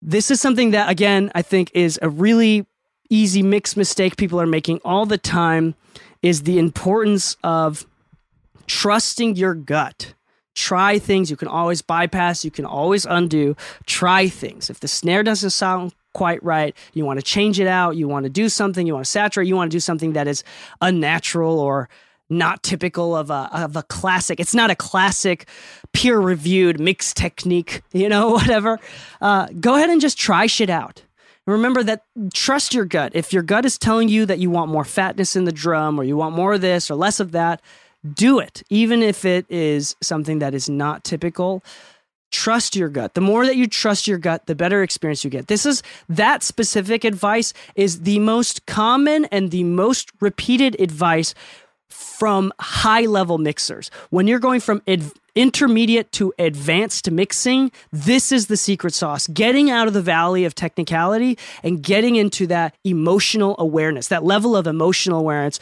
[0.02, 2.66] This is something that, again, I think is a really
[3.10, 5.76] easy mix mistake people are making all the time
[6.22, 7.86] is the importance of
[8.68, 10.14] trusting your gut
[10.58, 11.30] Try things.
[11.30, 13.56] You can always bypass, you can always undo.
[13.86, 14.72] Try things.
[14.72, 18.24] If the snare doesn't sound quite right, you want to change it out, you want
[18.24, 20.44] to do something, you want to saturate, you want to do something that is
[20.82, 21.90] unnatural or
[22.28, 24.40] not typical of a of a classic.
[24.40, 25.48] It's not a classic
[25.94, 28.80] peer reviewed mix technique, you know, whatever.
[29.22, 31.04] Uh, go ahead and just try shit out.
[31.46, 32.04] Remember that
[32.34, 33.12] trust your gut.
[33.14, 36.04] If your gut is telling you that you want more fatness in the drum or
[36.04, 37.62] you want more of this or less of that,
[38.14, 41.64] do it, even if it is something that is not typical.
[42.30, 43.14] Trust your gut.
[43.14, 45.48] The more that you trust your gut, the better experience you get.
[45.48, 51.34] This is that specific advice is the most common and the most repeated advice
[51.90, 53.90] from high level mixers.
[54.10, 59.28] When you're going from ad- intermediate to advanced mixing, this is the secret sauce.
[59.28, 64.56] Getting out of the valley of technicality and getting into that emotional awareness, that level
[64.56, 65.60] of emotional awareness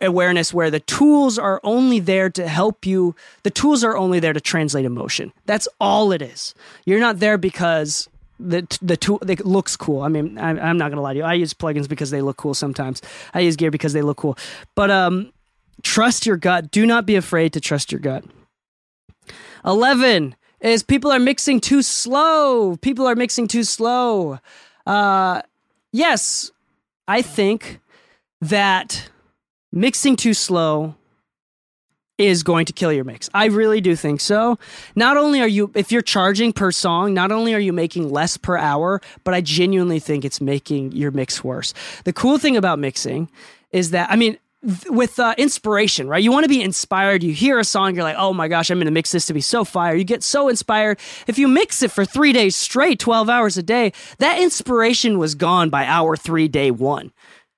[0.00, 4.32] awareness where the tools are only there to help you the tools are only there
[4.32, 6.54] to translate emotion that's all it is
[6.86, 8.08] you're not there because
[8.38, 10.02] the the tool it looks cool.
[10.02, 11.24] I mean, I'm, I'm not gonna lie to you.
[11.24, 12.54] I use plugins because they look cool.
[12.54, 13.00] Sometimes
[13.32, 14.36] I use gear because they look cool.
[14.74, 15.32] But um,
[15.82, 16.70] trust your gut.
[16.70, 18.24] Do not be afraid to trust your gut.
[19.64, 22.76] 11 is people are mixing too slow.
[22.76, 24.38] People are mixing too slow.
[24.86, 25.42] Uh,
[25.92, 26.50] yes,
[27.08, 27.80] I think
[28.40, 29.08] that
[29.74, 30.94] mixing too slow
[32.16, 33.28] is going to kill your mix.
[33.34, 34.56] I really do think so.
[34.94, 38.36] Not only are you, if you're charging per song, not only are you making less
[38.36, 41.74] per hour, but I genuinely think it's making your mix worse.
[42.04, 43.28] The cool thing about mixing
[43.72, 44.38] is that, I mean,
[44.86, 46.22] with uh, inspiration, right?
[46.22, 47.22] You want to be inspired.
[47.22, 49.34] You hear a song, you're like, oh my gosh, I'm going to mix this to
[49.34, 49.94] be so fire.
[49.94, 50.98] You get so inspired.
[51.26, 55.34] If you mix it for three days straight, 12 hours a day, that inspiration was
[55.34, 57.12] gone by hour three, day one.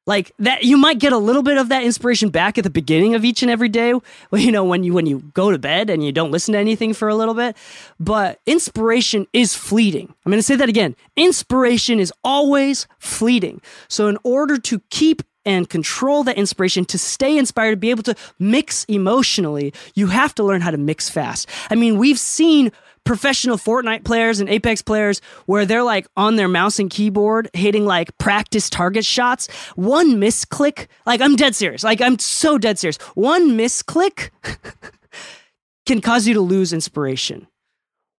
[0.07, 3.15] Like that, you might get a little bit of that inspiration back at the beginning
[3.15, 3.93] of each and every day.
[4.47, 6.95] You know, when you when you go to bed and you don't listen to anything
[6.95, 7.57] for a little bit.
[7.99, 10.15] But inspiration is fleeting.
[10.25, 10.95] I'm going to say that again.
[11.17, 13.61] Inspiration is always fleeting.
[13.89, 18.03] So in order to keep and control that inspiration to stay inspired, to be able
[18.03, 21.49] to mix emotionally, you have to learn how to mix fast.
[21.71, 22.73] I mean, we've seen
[23.07, 27.87] professional Fortnite players and Apex players where they're like on their mouse and keyboard hitting
[27.87, 29.49] like practice target shots.
[29.77, 31.83] One misclick, like I'm dead serious.
[31.83, 32.99] Like I'm so dead serious.
[33.15, 34.31] One misclick
[35.87, 37.47] can cause you to lose inspiration.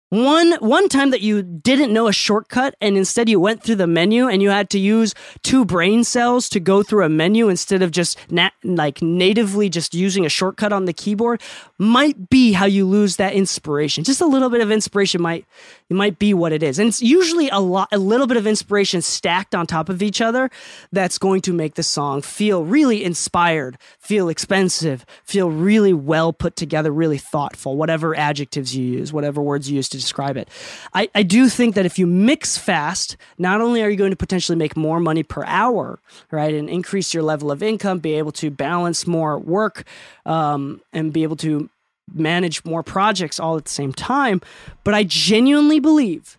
[0.09, 3.87] One one time that you didn't know a shortcut and instead you went through the
[3.87, 7.81] menu and you had to use two brain cells to go through a menu instead
[7.81, 11.41] of just nat- like natively just using a shortcut on the keyboard
[11.77, 14.05] might be how you lose that inspiration.
[14.05, 15.45] Just a little bit of inspiration might
[15.89, 16.79] it might be what it is.
[16.79, 20.21] And it's usually a lot a little bit of inspiration stacked on top of each
[20.21, 20.49] other
[20.93, 26.55] that's going to make the song feel really inspired, feel expensive, feel really well put
[26.55, 30.49] together, really thoughtful, whatever adjectives you use, whatever words you use to describe it.
[30.93, 34.17] I, I do think that if you mix fast, not only are you going to
[34.17, 35.99] potentially make more money per hour,
[36.31, 39.83] right, and increase your level of income, be able to balance more work,
[40.25, 41.69] um, and be able to
[42.13, 44.41] manage more projects all at the same time,
[44.83, 46.37] but I genuinely believe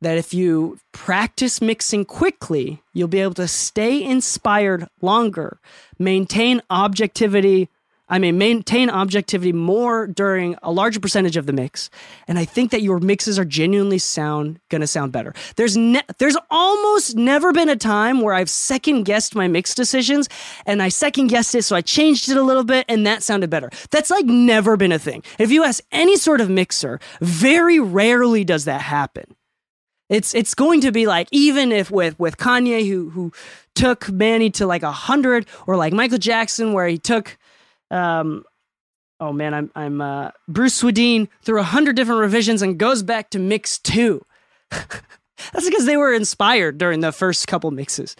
[0.00, 5.58] that if you practice mixing quickly, you'll be able to stay inspired longer,
[5.98, 7.68] maintain objectivity
[8.08, 11.90] I may maintain objectivity more during a larger percentage of the mix,
[12.28, 15.34] and I think that your mixes are genuinely sound gonna sound better.
[15.56, 20.28] There's ne- there's almost never been a time where I've second guessed my mix decisions,
[20.66, 23.50] and I second guessed it, so I changed it a little bit, and that sounded
[23.50, 23.70] better.
[23.90, 25.24] That's like never been a thing.
[25.38, 29.34] If you ask any sort of mixer, very rarely does that happen.
[30.08, 33.32] It's it's going to be like even if with with Kanye who who
[33.74, 37.36] took Manny to like a hundred, or like Michael Jackson where he took
[37.90, 38.44] um,
[39.20, 43.30] oh man, I'm I'm uh, Bruce Swedien through a hundred different revisions and goes back
[43.30, 44.24] to mix two.
[44.70, 48.16] That's because they were inspired during the first couple mixes.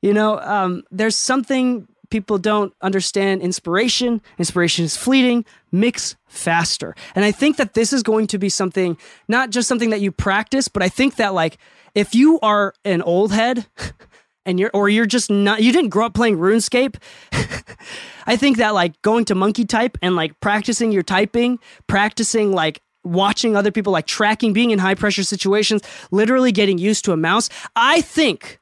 [0.00, 4.20] You know, um, there's something people don't understand inspiration.
[4.38, 5.44] Inspiration is fleeting.
[5.72, 6.94] Mix faster.
[7.14, 8.96] And I think that this is going to be something,
[9.28, 11.58] not just something that you practice, but I think that like
[11.94, 13.66] if you are an old head
[14.46, 16.96] and you're or you're just not you didn't grow up playing RuneScape.
[18.26, 22.80] I think that like going to monkey type and like practicing your typing, practicing like
[23.04, 27.16] watching other people like tracking being in high pressure situations, literally getting used to a
[27.16, 27.48] mouse.
[27.74, 28.60] I think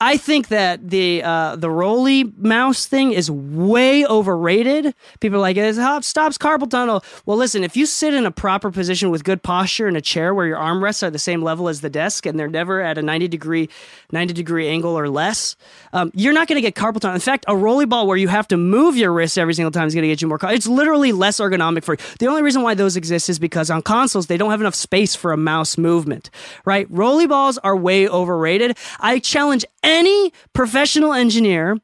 [0.00, 4.94] I think that the uh, the Roly mouse thing is way overrated.
[5.18, 5.74] People are like it
[6.04, 7.02] stops carpal tunnel.
[7.26, 10.32] Well, listen, if you sit in a proper position with good posture in a chair
[10.34, 13.02] where your armrests are the same level as the desk and they're never at a
[13.02, 13.68] ninety degree
[14.12, 15.56] ninety degree angle or less,
[15.92, 17.16] um, you're not going to get carpal tunnel.
[17.16, 19.88] In fact, a Roly ball where you have to move your wrist every single time
[19.88, 20.38] is going to get you more.
[20.44, 21.98] It's literally less ergonomic for you.
[22.20, 25.16] The only reason why those exist is because on consoles they don't have enough space
[25.16, 26.30] for a mouse movement.
[26.64, 26.86] Right?
[26.88, 28.78] Roly balls are way overrated.
[29.00, 31.78] I challenge any professional engineer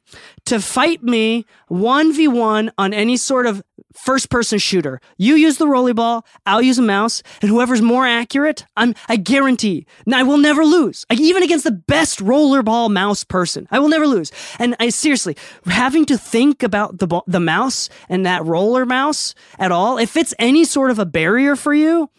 [0.45, 3.63] to fight me 1v1 on any sort of
[3.95, 5.01] first person shooter.
[5.17, 9.87] You use the rollerball, I'll use a mouse, and whoever's more accurate, I'm I guarantee
[10.13, 11.05] I will never lose.
[11.09, 14.31] Like, even against the best rollerball mouse person, I will never lose.
[14.59, 15.35] And I seriously,
[15.65, 20.33] having to think about the the mouse and that roller mouse at all, if it's
[20.37, 22.09] any sort of a barrier for you,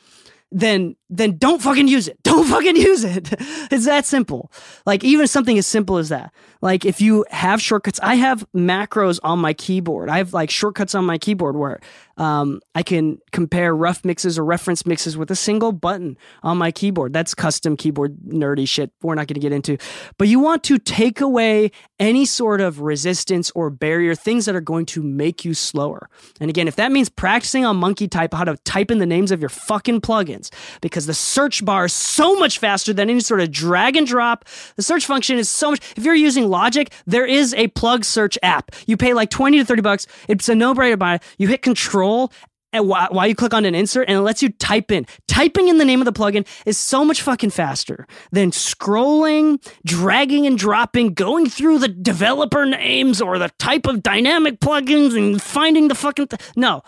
[0.51, 2.19] then then don't fucking use it.
[2.27, 3.33] Don't fucking use it.
[3.71, 4.51] it's that simple.
[4.85, 6.33] Like even something as simple as that.
[6.61, 10.11] Like if you have shortcuts, I have macros on my keyboard.
[10.11, 11.81] I have like shortcuts on my keyboard where
[12.19, 16.73] um, I can compare rough mixes or reference mixes with a single button on my
[16.73, 17.13] keyboard.
[17.13, 19.77] That's custom keyboard nerdy shit we're not going to get into.
[20.19, 24.61] But you want to take away any sort of resistance or barrier, things that are
[24.61, 26.09] going to make you slower.
[26.41, 29.31] And again, if that means practicing on monkey type how to type in the names
[29.31, 30.51] of your fucking plugins,
[30.81, 34.47] because the search bar is so much faster than any sort of drag and drop.
[34.77, 35.83] The search function is so much.
[35.97, 38.75] If you're using Logic, there is a plug search app.
[38.87, 40.07] You pay like 20 to 30 bucks.
[40.29, 41.21] It's a no brainer to buy.
[41.37, 42.33] You hit control
[42.73, 45.07] while you click on an insert and it lets you type in.
[45.29, 50.47] Typing in the name of the plugin is so much fucking faster than scrolling, dragging
[50.47, 55.89] and dropping, going through the developer names or the type of dynamic plugins and finding
[55.89, 56.29] the fucking.
[56.29, 56.83] Th- no.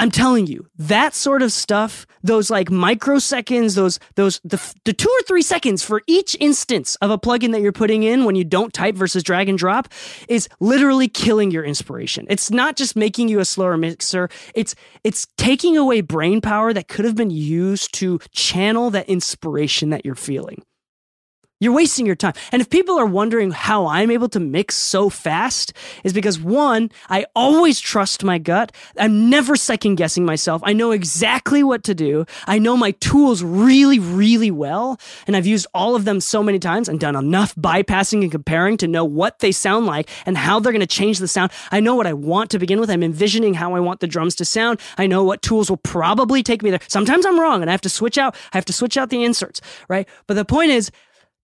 [0.00, 5.10] I'm telling you, that sort of stuff, those like microseconds, those those the, the two
[5.10, 8.42] or three seconds for each instance of a plugin that you're putting in when you
[8.42, 9.88] don't type versus drag and drop
[10.26, 12.26] is literally killing your inspiration.
[12.30, 14.74] It's not just making you a slower mixer, it's
[15.04, 20.06] it's taking away brain power that could have been used to channel that inspiration that
[20.06, 20.62] you're feeling.
[21.62, 22.32] You're wasting your time.
[22.52, 26.90] And if people are wondering how I'm able to mix so fast, is because one,
[27.10, 28.72] I always trust my gut.
[28.96, 30.62] I'm never second guessing myself.
[30.64, 32.24] I know exactly what to do.
[32.46, 34.98] I know my tools really, really well.
[35.26, 38.78] And I've used all of them so many times and done enough bypassing and comparing
[38.78, 41.52] to know what they sound like and how they're going to change the sound.
[41.70, 42.88] I know what I want to begin with.
[42.88, 44.80] I'm envisioning how I want the drums to sound.
[44.96, 46.80] I know what tools will probably take me there.
[46.88, 48.34] Sometimes I'm wrong and I have to switch out.
[48.54, 50.08] I have to switch out the inserts, right?
[50.26, 50.90] But the point is,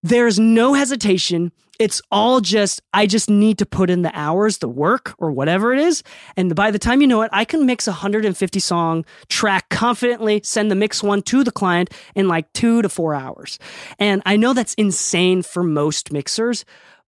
[0.09, 1.53] there's no hesitation.
[1.79, 5.75] It's all just, I just need to put in the hours, the work, or whatever
[5.75, 6.03] it is.
[6.37, 10.41] And by the time you know it, I can mix a 150 song track confidently,
[10.45, 13.59] send the mix one to the client in like two to four hours.
[13.99, 16.65] And I know that's insane for most mixers,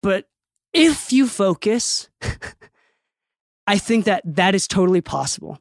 [0.02, 0.30] but
[0.72, 2.10] if you focus,
[3.68, 5.60] I think that that is totally possible.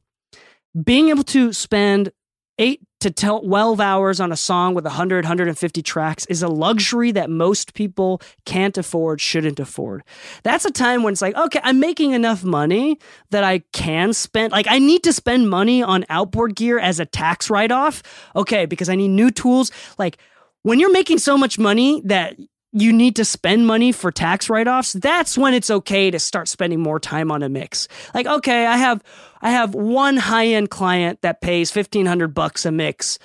[0.80, 2.12] Being able to spend
[2.58, 7.10] eight to tell 12 hours on a song with 100 150 tracks is a luxury
[7.12, 10.02] that most people can't afford shouldn't afford.
[10.44, 12.98] That's a time when it's like okay i'm making enough money
[13.30, 17.06] that i can spend like i need to spend money on outboard gear as a
[17.06, 18.02] tax write-off.
[18.36, 19.70] Okay because i need new tools.
[19.98, 20.18] Like
[20.62, 22.36] when you're making so much money that
[22.72, 26.80] you need to spend money for tax write-offs that's when it's okay to start spending
[26.80, 27.88] more time on a mix.
[28.14, 29.02] Like okay i have
[29.40, 33.18] i have one high-end client that pays 1500 bucks a mix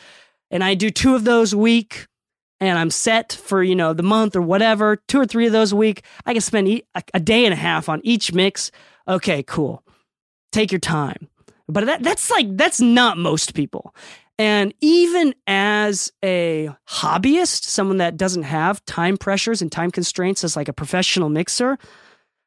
[0.52, 2.08] and i do two of those a week
[2.60, 5.72] and i'm set for you know the month or whatever two or three of those
[5.72, 6.82] a week i can spend
[7.14, 8.72] a day and a half on each mix.
[9.08, 9.84] Okay cool.
[10.52, 11.30] Take your time.
[11.68, 13.94] But that, that's like that's not most people
[14.40, 20.56] and even as a hobbyist, someone that doesn't have time pressures and time constraints as
[20.56, 21.78] like a professional mixer,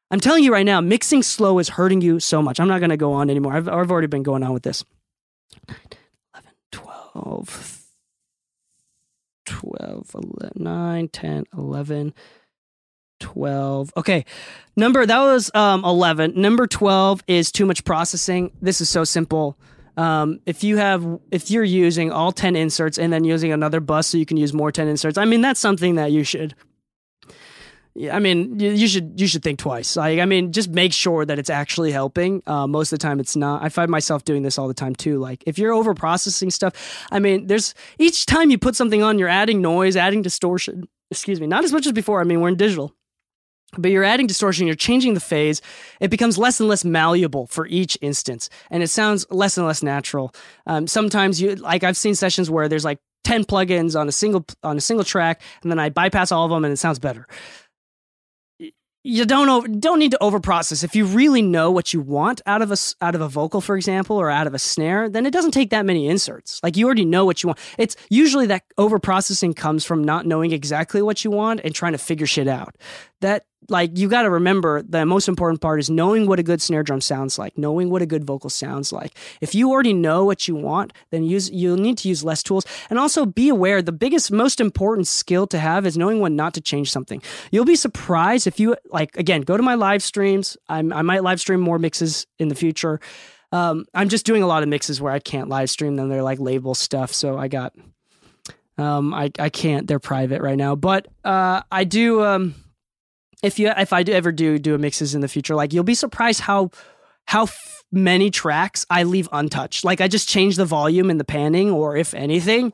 [0.09, 2.59] I'm telling you right now, mixing slow is hurting you so much.
[2.59, 3.53] I'm not going to go on anymore.
[3.53, 4.83] I've, I've already been going on with this.
[6.33, 7.83] 11, 12,
[9.45, 12.13] 12, 11, 9, 10, 11,
[13.21, 13.93] 12.
[13.95, 14.25] Okay.
[14.75, 16.33] Number, that was um, 11.
[16.35, 18.51] Number 12 is too much processing.
[18.61, 19.57] This is so simple.
[19.97, 24.07] Um, if you have, if you're using all 10 inserts and then using another bus
[24.07, 26.55] so you can use more 10 inserts, I mean, that's something that you should,
[28.09, 29.97] I mean, you, you should, you should think twice.
[29.97, 32.41] Like, I mean, just make sure that it's actually helping.
[32.47, 33.63] Uh, most of the time it's not.
[33.63, 35.19] I find myself doing this all the time too.
[35.19, 39.19] Like if you're over processing stuff, I mean, there's each time you put something on,
[39.19, 40.87] you're adding noise, adding distortion.
[41.09, 41.47] Excuse me.
[41.47, 42.21] Not as much as before.
[42.21, 42.95] I mean, we're in digital
[43.77, 45.61] but you're adding distortion, you're changing the phase.
[45.99, 49.83] It becomes less and less malleable for each instance, and it sounds less and less
[49.83, 50.33] natural.
[50.65, 54.45] Um, sometimes you like I've seen sessions where there's like ten plugins on a single
[54.63, 57.27] on a single track, and then I bypass all of them, and it sounds better.
[59.03, 60.83] You don't over, don't need to overprocess.
[60.83, 63.75] If you really know what you want out of a out of a vocal, for
[63.75, 66.59] example, or out of a snare, then it doesn't take that many inserts.
[66.61, 67.57] Like you already know what you want.
[67.79, 71.97] It's usually that overprocessing comes from not knowing exactly what you want and trying to
[71.97, 72.75] figure shit out
[73.21, 76.61] that like you got to remember the most important part is knowing what a good
[76.61, 79.13] snare drum sounds like knowing what a good vocal sounds like.
[79.39, 82.65] If you already know what you want then use you'll need to use less tools.
[82.89, 86.53] And also be aware the biggest most important skill to have is knowing when not
[86.55, 87.21] to change something.
[87.51, 90.57] You'll be surprised if you like again go to my live streams.
[90.67, 92.99] I'm, i might live stream more mixes in the future.
[93.51, 96.09] Um, i'm just doing a lot of mixes where i can't live stream them.
[96.09, 97.73] They're like label stuff so i got
[98.77, 99.85] um, I, I can't.
[99.85, 100.75] They're private right now.
[100.75, 102.55] But uh, i do um,
[103.41, 105.83] if you if I do ever do do a mixes in the future, like you'll
[105.83, 106.71] be surprised how
[107.25, 109.83] how f- many tracks I leave untouched.
[109.83, 112.73] Like I just change the volume and the panning, or if anything,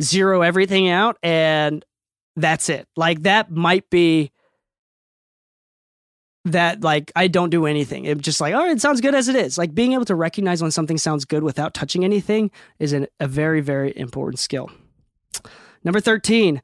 [0.00, 1.84] zero everything out, and
[2.36, 2.86] that's it.
[2.96, 4.32] Like that might be
[6.46, 8.04] that like I don't do anything.
[8.04, 9.58] It's just like, right, it sounds good as it is.
[9.58, 13.26] Like being able to recognize when something sounds good without touching anything is an, a
[13.26, 14.70] very, very important skill.
[15.84, 16.62] Number 13,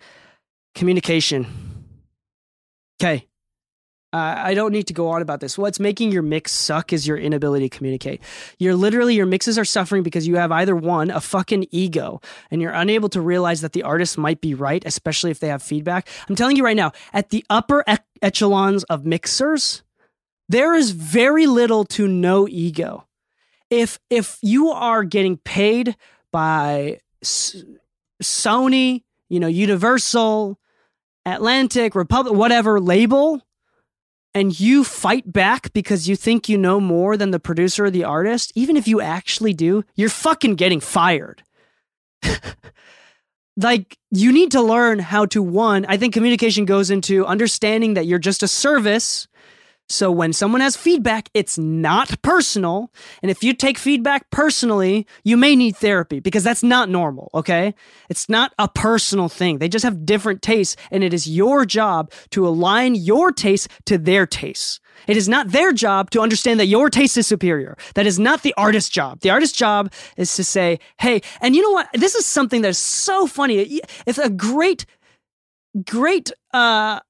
[0.74, 1.46] communication.
[3.00, 3.26] Okay.
[4.12, 5.56] Uh, I don't need to go on about this.
[5.56, 8.20] What's making your mix suck is your inability to communicate.
[8.58, 12.60] You're literally, your mixes are suffering because you have either one, a fucking ego, and
[12.60, 16.08] you're unable to realize that the artist might be right, especially if they have feedback.
[16.28, 17.84] I'm telling you right now, at the upper
[18.20, 19.82] echelons of mixers,
[20.46, 23.06] there is very little to no ego.
[23.70, 25.96] If, if you are getting paid
[26.30, 27.64] by S-
[28.22, 30.58] Sony, you know, Universal,
[31.24, 33.40] Atlantic, Republic, whatever label,
[34.34, 38.04] and you fight back because you think you know more than the producer or the
[38.04, 41.42] artist, even if you actually do, you're fucking getting fired.
[43.56, 48.06] like, you need to learn how to, one, I think communication goes into understanding that
[48.06, 49.28] you're just a service
[49.88, 52.90] so when someone has feedback, it's not personal.
[53.20, 57.74] And if you take feedback personally, you may need therapy because that's not normal, okay?
[58.08, 59.58] It's not a personal thing.
[59.58, 63.98] They just have different tastes, and it is your job to align your taste to
[63.98, 64.80] their tastes.
[65.06, 67.76] It is not their job to understand that your taste is superior.
[67.94, 69.20] That is not the artist's job.
[69.20, 71.88] The artist's job is to say, hey, and you know what?
[71.92, 73.80] This is something that's so funny.
[74.06, 74.86] It's a great,
[75.84, 77.00] great, uh,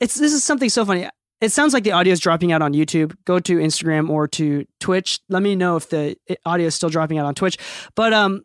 [0.00, 1.08] it's this is something so funny
[1.40, 3.16] it sounds like the audio is dropping out on YouTube.
[3.24, 5.20] Go to Instagram or to Twitch.
[5.28, 7.56] Let me know if the audio is still dropping out on Twitch.
[7.94, 8.44] But um,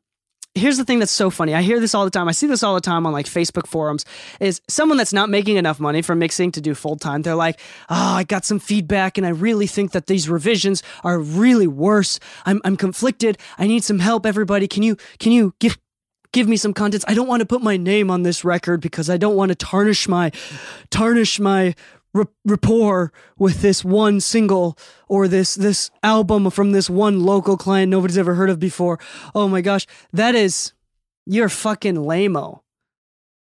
[0.55, 1.53] here's the thing that's so funny.
[1.53, 2.27] I hear this all the time.
[2.29, 4.05] I see this all the time on like Facebook forums.
[4.39, 7.21] Is someone that's not making enough money from mixing to do full time?
[7.21, 11.19] They're like, "Oh, I got some feedback, and I really think that these revisions are
[11.19, 12.19] really worse.
[12.45, 13.37] I'm I'm conflicted.
[13.57, 14.25] I need some help.
[14.25, 15.77] Everybody, can you can you give
[16.31, 17.05] give me some contents.
[17.07, 19.55] I don't want to put my name on this record because I don't want to
[19.55, 20.31] tarnish my
[20.89, 21.75] tarnish my
[22.45, 28.17] rapport with this one single or this this album from this one local client nobody's
[28.17, 28.99] ever heard of before.
[29.33, 30.73] Oh my gosh, that is
[31.25, 32.61] you're fucking lameo.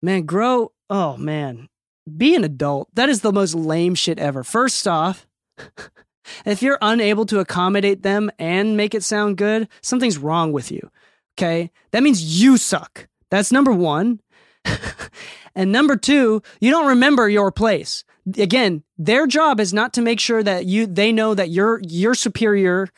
[0.03, 0.73] Man, grow.
[0.89, 1.69] Oh man,
[2.17, 2.89] be an adult.
[2.95, 4.43] That is the most lame shit ever.
[4.43, 5.27] First off,
[6.45, 10.91] if you're unable to accommodate them and make it sound good, something's wrong with you.
[11.39, 11.71] Okay?
[11.93, 13.09] That means you suck.
[13.31, 14.21] That's number 1.
[15.55, 18.05] and number 2, you don't remember your place
[18.37, 22.15] again, their job is not to make sure that you they know that you're you're
[22.15, 22.89] superior,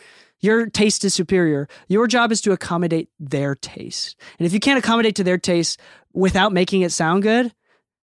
[0.40, 1.68] your taste is superior.
[1.88, 4.16] Your job is to accommodate their taste.
[4.38, 5.80] And if you can't accommodate to their taste
[6.12, 7.52] without making it sound good,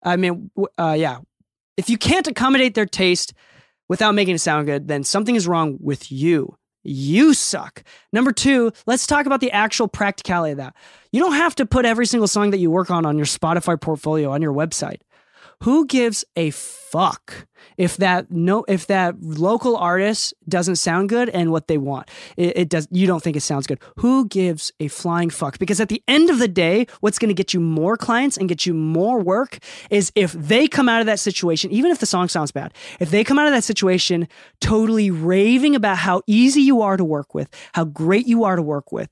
[0.04, 1.20] I mean, uh, yeah,
[1.78, 3.34] if you can't accommodate their taste
[3.90, 6.58] without making it sound good, then something is wrong with you.
[6.84, 7.84] You suck.
[8.12, 10.76] Number two, let's talk about the actual practicality of that.
[11.12, 13.80] You don't have to put every single song that you work on on your Spotify
[13.80, 15.02] portfolio on your website
[15.62, 17.48] who gives a fuck
[17.78, 22.10] if that no if that local artist doesn't sound good and what they want?
[22.38, 23.80] It, it, does you don't think it sounds good.
[23.98, 25.60] Who gives a flying fuck?
[25.60, 28.50] Because at the end of the day what's going to get you more clients and
[28.50, 29.60] get you more work
[29.90, 33.12] is if they come out of that situation even if the song sounds bad if
[33.12, 34.28] they come out of that situation
[34.60, 38.62] totally raving about how easy you are to work with how great you are to
[38.62, 39.10] work with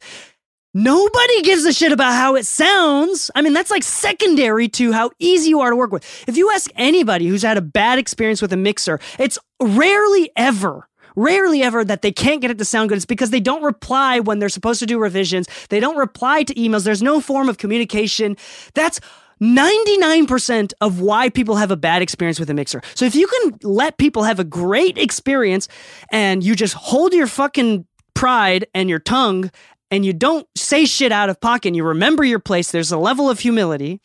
[0.74, 3.32] Nobody gives a shit about how it sounds.
[3.34, 6.05] I mean, that's like secondary to how easy you are to work with.
[6.28, 10.86] If you ask anybody who's had a bad experience with a mixer, it's rarely ever
[11.15, 12.95] rarely ever that they can't get it to sound good.
[12.95, 15.47] It's because they don't reply when they're supposed to do revisions.
[15.70, 16.86] They don't reply to emails.
[16.86, 18.38] There's no form of communication.
[18.74, 19.01] That's
[19.41, 22.82] 99% of why people have a bad experience with a mixer.
[22.95, 25.67] So if you can let people have a great experience
[26.11, 29.49] and you just hold your fucking pride and your tongue
[29.91, 32.97] and you don't say shit out of pocket and you remember your place, there's a
[32.97, 34.01] level of humility,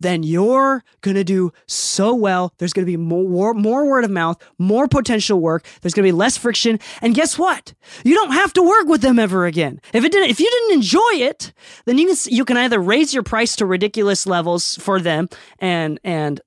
[0.00, 2.52] then you're going to do so well.
[2.58, 5.66] There's going to be more, more word of mouth, more potential work.
[5.80, 6.78] There's going to be less friction.
[7.02, 7.74] And guess what?
[8.04, 9.80] You don't have to work with them ever again.
[9.92, 11.52] If it didn't, if you didn't enjoy it,
[11.84, 15.98] then you can, you can either raise your price to ridiculous levels for them and,
[16.04, 16.40] and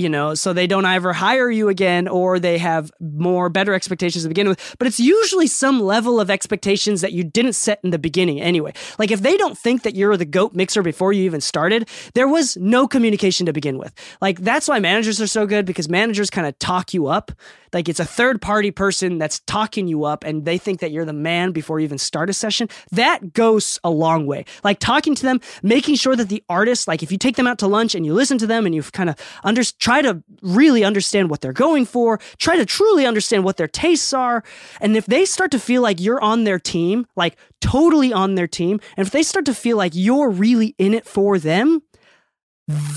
[0.00, 4.24] you know, so they don't ever hire you again or they have more better expectations
[4.24, 4.76] to begin with.
[4.78, 8.72] But it's usually some level of expectations that you didn't set in the beginning anyway.
[8.98, 12.28] Like if they don't think that you're the goat mixer before you even started, there
[12.28, 13.92] was no communication to begin with.
[14.20, 17.30] Like that's why managers are so good because managers kind of talk you up.
[17.72, 21.04] Like it's a third party person that's talking you up and they think that you're
[21.04, 22.68] the man before you even start a session.
[22.90, 24.44] That goes a long way.
[24.64, 27.58] Like talking to them, making sure that the artist, like if you take them out
[27.58, 30.84] to lunch and you listen to them and you've kind of under, try to really
[30.84, 34.44] understand what they're going for, try to truly understand what their tastes are.
[34.80, 38.46] And if they start to feel like you're on their team, like totally on their
[38.46, 41.82] team, and if they start to feel like you're really in it for them,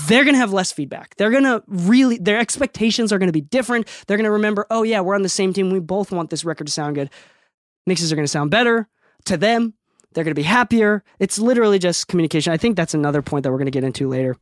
[0.06, 1.16] they're going to have less feedback.
[1.16, 3.88] They're going to really, their expectations are going to be different.
[4.06, 5.70] They're going to remember, oh, yeah, we're on the same team.
[5.70, 7.10] We both want this record to sound good.
[7.88, 8.88] Mixes are going to sound better
[9.24, 9.74] to them.
[10.12, 11.02] They're going to be happier.
[11.18, 12.52] It's literally just communication.
[12.52, 14.36] I think that's another point that we're going to get into later.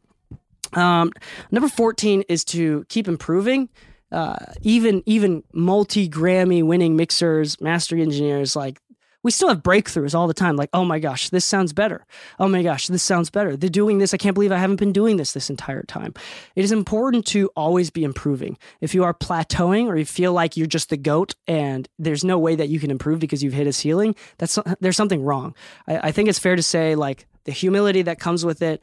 [0.75, 1.13] Um,
[1.51, 3.69] number 14 is to keep improving.
[4.11, 8.79] Uh, even even multi Grammy winning mixers, master engineers, like
[9.23, 10.57] we still have breakthroughs all the time.
[10.57, 12.05] Like, oh my gosh, this sounds better.
[12.39, 13.57] Oh my gosh, this sounds better.
[13.57, 14.13] They're doing this.
[14.13, 16.15] I can't believe I haven't been doing this this entire time.
[16.57, 18.59] It is important to always be improving.
[18.81, 22.39] If you are plateauing or you feel like you're just the goat and there's no
[22.39, 25.55] way that you can improve because you've hit a ceiling, that's there's something wrong.
[25.87, 28.83] I, I think it's fair to say like the humility that comes with it.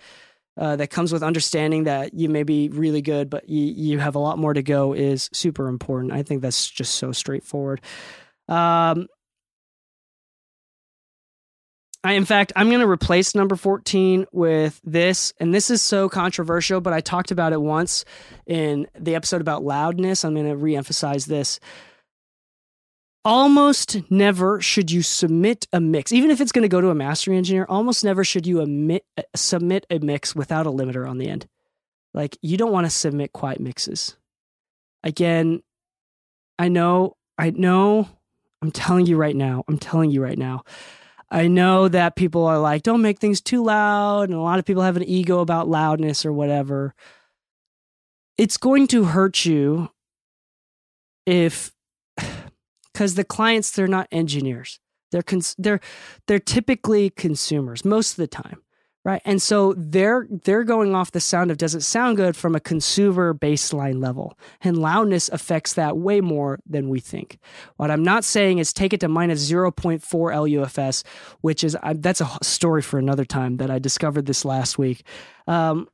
[0.58, 4.16] Uh, that comes with understanding that you may be really good, but you, you have
[4.16, 6.12] a lot more to go is super important.
[6.12, 7.80] I think that's just so straightforward.
[8.50, 9.08] Um,
[12.04, 15.34] I, in fact, I'm going to replace number 14 with this.
[15.40, 18.06] And this is so controversial, but I talked about it once
[18.46, 20.24] in the episode about loudness.
[20.24, 21.60] I'm going to reemphasize this.
[23.26, 26.96] Almost never should you submit a mix, even if it's going to go to a
[26.96, 27.66] mastering engineer.
[27.68, 31.48] Almost never should you uh, submit a mix without a limiter on the end.
[32.14, 34.16] Like, you don't want to submit quiet mixes.
[35.04, 35.62] Again,
[36.58, 38.10] I know, I know,
[38.62, 40.64] I'm telling you right now, I'm telling you right now
[41.32, 44.30] I know that people are like, don't make things too loud.
[44.30, 46.96] And a lot of people have an ego about loudness or whatever.
[48.38, 49.90] It's going to hurt you
[51.26, 51.72] if,
[53.00, 54.78] because the clients, they're not engineers.
[55.14, 55.80] They're, cons- they're,
[56.28, 58.62] they're typically consumers most of the time
[59.06, 59.22] right?
[59.24, 62.60] And so they're they're going off the sound of does it sound good from a
[62.60, 64.38] consumer baseline level?
[64.60, 67.40] And loudness affects that way more than we think.
[67.78, 71.04] What i'm not saying is take it to minus 0.4 lufs
[71.40, 75.06] which is that's a story for another time that i discovered this last week.
[75.48, 75.88] Um,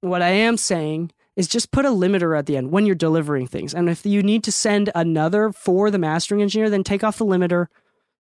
[0.00, 3.46] what i am saying is just put a limiter at the end when you're delivering
[3.46, 3.74] things.
[3.74, 7.26] And if you need to send another for the mastering engineer then take off the
[7.26, 7.66] limiter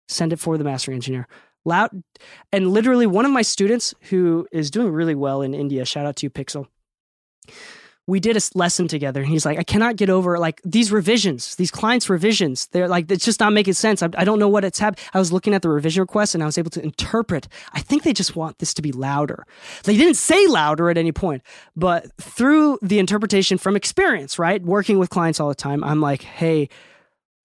[0.07, 1.27] send it for the mastering engineer.
[1.65, 2.03] Loud
[2.51, 6.17] and literally one of my students who is doing really well in india shout out
[6.17, 6.67] to you pixel
[8.05, 9.21] we did a lesson together.
[9.21, 12.67] And he's like i cannot get over like these revisions these clients revisions.
[12.67, 14.03] They're like it's just not making sense.
[14.03, 16.43] I, I don't know what it's happened i was looking at the revision request and
[16.43, 17.47] i was able to interpret.
[17.73, 19.45] I think they just want this to be louder.
[19.83, 21.43] They didn't say louder at any point
[21.75, 26.21] but through the interpretation from experience right working with clients all the time i'm like
[26.21, 26.69] hey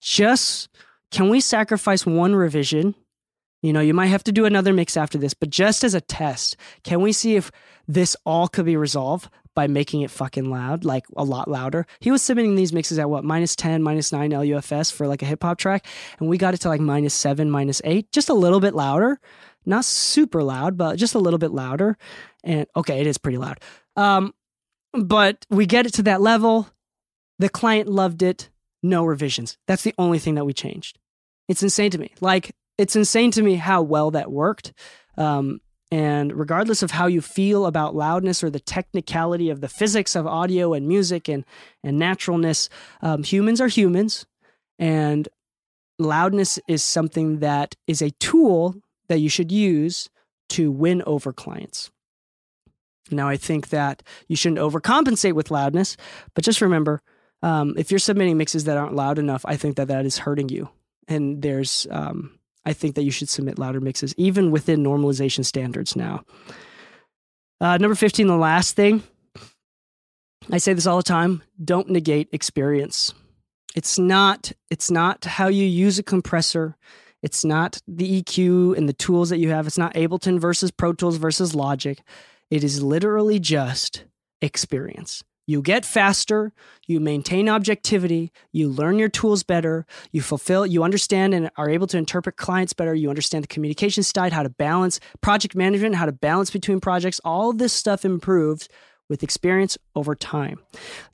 [0.01, 0.69] just
[1.11, 2.95] can we sacrifice one revision
[3.61, 6.01] you know, you might have to do another mix after this, but just as a
[6.01, 7.51] test, can we see if
[7.87, 11.85] this all could be resolved by making it fucking loud, like a lot louder?
[11.99, 15.25] He was submitting these mixes at what, minus 10, minus 9 LUFS for like a
[15.25, 15.85] hip hop track,
[16.19, 19.19] and we got it to like minus 7, minus 8, just a little bit louder.
[19.65, 21.97] Not super loud, but just a little bit louder.
[22.43, 23.59] And okay, it is pretty loud.
[23.97, 24.33] Um,
[24.93, 26.69] but we get it to that level.
[27.39, 28.49] The client loved it.
[28.81, 29.57] No revisions.
[29.67, 30.97] That's the only thing that we changed.
[31.49, 32.13] It's insane to me.
[32.21, 34.71] Like it's insane to me how well that worked.
[35.17, 35.59] Um,
[35.91, 40.25] and regardless of how you feel about loudness or the technicality of the physics of
[40.25, 41.43] audio and music and,
[41.83, 42.69] and naturalness,
[43.01, 44.25] um, humans are humans.
[44.77, 45.27] And
[45.97, 48.75] loudness is something that is a tool
[49.09, 50.09] that you should use
[50.49, 51.91] to win over clients.
[53.11, 55.97] Now, I think that you shouldn't overcompensate with loudness,
[56.33, 57.01] but just remember
[57.41, 60.47] um, if you're submitting mixes that aren't loud enough, I think that that is hurting
[60.47, 60.69] you.
[61.07, 62.38] And there's um,
[62.69, 66.23] I think that you should submit louder mixes, even within normalization standards now.
[67.59, 69.01] Uh, number 15, the last thing.
[70.51, 73.11] I say this all the time don't negate experience.
[73.75, 76.75] It's not, it's not how you use a compressor.
[77.23, 79.65] It's not the EQ and the tools that you have.
[79.65, 81.99] It's not Ableton versus Pro Tools versus Logic.
[82.51, 84.05] It is literally just
[84.43, 85.23] experience.
[85.49, 86.53] You get faster,
[86.85, 91.87] you maintain objectivity, you learn your tools better, you fulfill, you understand and are able
[91.87, 96.05] to interpret clients better, you understand the communication side, how to balance project management, how
[96.05, 97.19] to balance between projects.
[97.25, 98.69] All this stuff improves
[99.09, 100.59] with experience over time.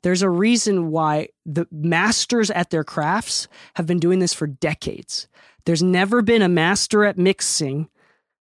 [0.02, 5.28] There's a reason why the masters at their crafts have been doing this for decades.
[5.64, 7.88] There's never been a master at mixing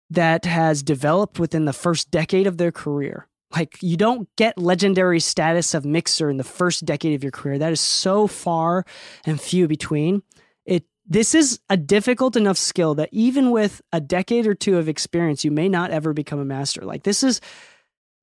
[0.09, 3.27] that has developed within the first decade of their career.
[3.53, 7.59] Like, you don't get legendary status of mixer in the first decade of your career.
[7.59, 8.85] That is so far
[9.25, 10.23] and few between.
[10.65, 14.87] It this is a difficult enough skill that even with a decade or two of
[14.87, 16.83] experience, you may not ever become a master.
[16.83, 17.41] Like this is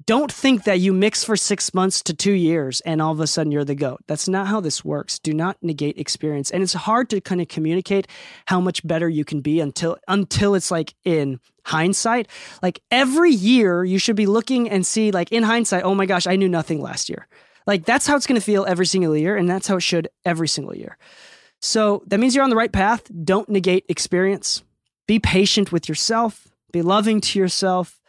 [0.06, 3.26] don't think that you mix for six months to two years and all of a
[3.26, 4.00] sudden you're the goat.
[4.06, 5.18] That's not how this works.
[5.18, 6.50] Do not negate experience.
[6.50, 8.06] And it's hard to kind of communicate
[8.46, 12.28] how much better you can be until until it's like in hindsight.
[12.62, 16.26] Like every year you should be looking and see like in hindsight, oh my gosh,
[16.26, 17.26] I knew nothing last year.
[17.66, 20.08] Like that's how it's going to feel every single year, and that's how it should
[20.24, 20.96] every single year.
[21.60, 23.02] So that means you're on the right path.
[23.24, 24.62] Don't negate experience.
[25.06, 26.48] Be patient with yourself.
[26.72, 28.00] Be loving to yourself.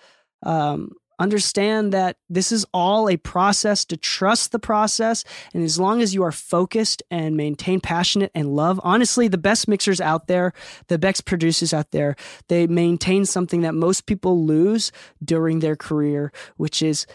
[0.44, 5.24] Um, Understand that this is all a process to trust the process.
[5.54, 9.68] And as long as you are focused and maintain passionate and love, honestly, the best
[9.68, 10.52] mixers out there,
[10.88, 12.16] the best producers out there,
[12.48, 14.92] they maintain something that most people lose
[15.24, 17.06] during their career, which is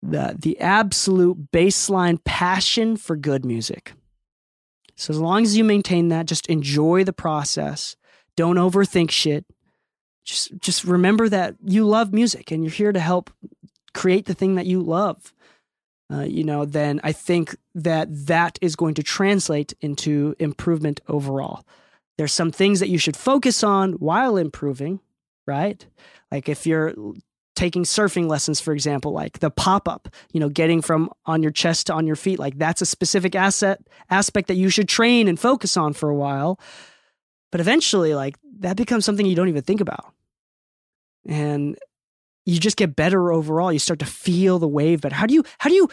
[0.00, 3.94] the, the absolute baseline passion for good music.
[4.94, 7.96] So as long as you maintain that, just enjoy the process.
[8.36, 9.44] Don't overthink shit
[10.24, 13.30] just just remember that you love music and you're here to help
[13.94, 15.32] create the thing that you love.
[16.12, 21.64] Uh, you know, then I think that that is going to translate into improvement overall.
[22.18, 25.00] There's some things that you should focus on while improving,
[25.46, 25.86] right?
[26.30, 26.94] Like if you're
[27.54, 31.52] taking surfing lessons, for example, like the pop up, you know, getting from on your
[31.52, 35.28] chest to on your feet, like that's a specific asset aspect that you should train
[35.28, 36.58] and focus on for a while.
[37.50, 40.12] But eventually, like that becomes something you don't even think about.
[41.26, 41.76] And
[42.46, 43.72] you just get better overall.
[43.72, 45.00] You start to feel the wave.
[45.00, 45.88] But how do you, how do you,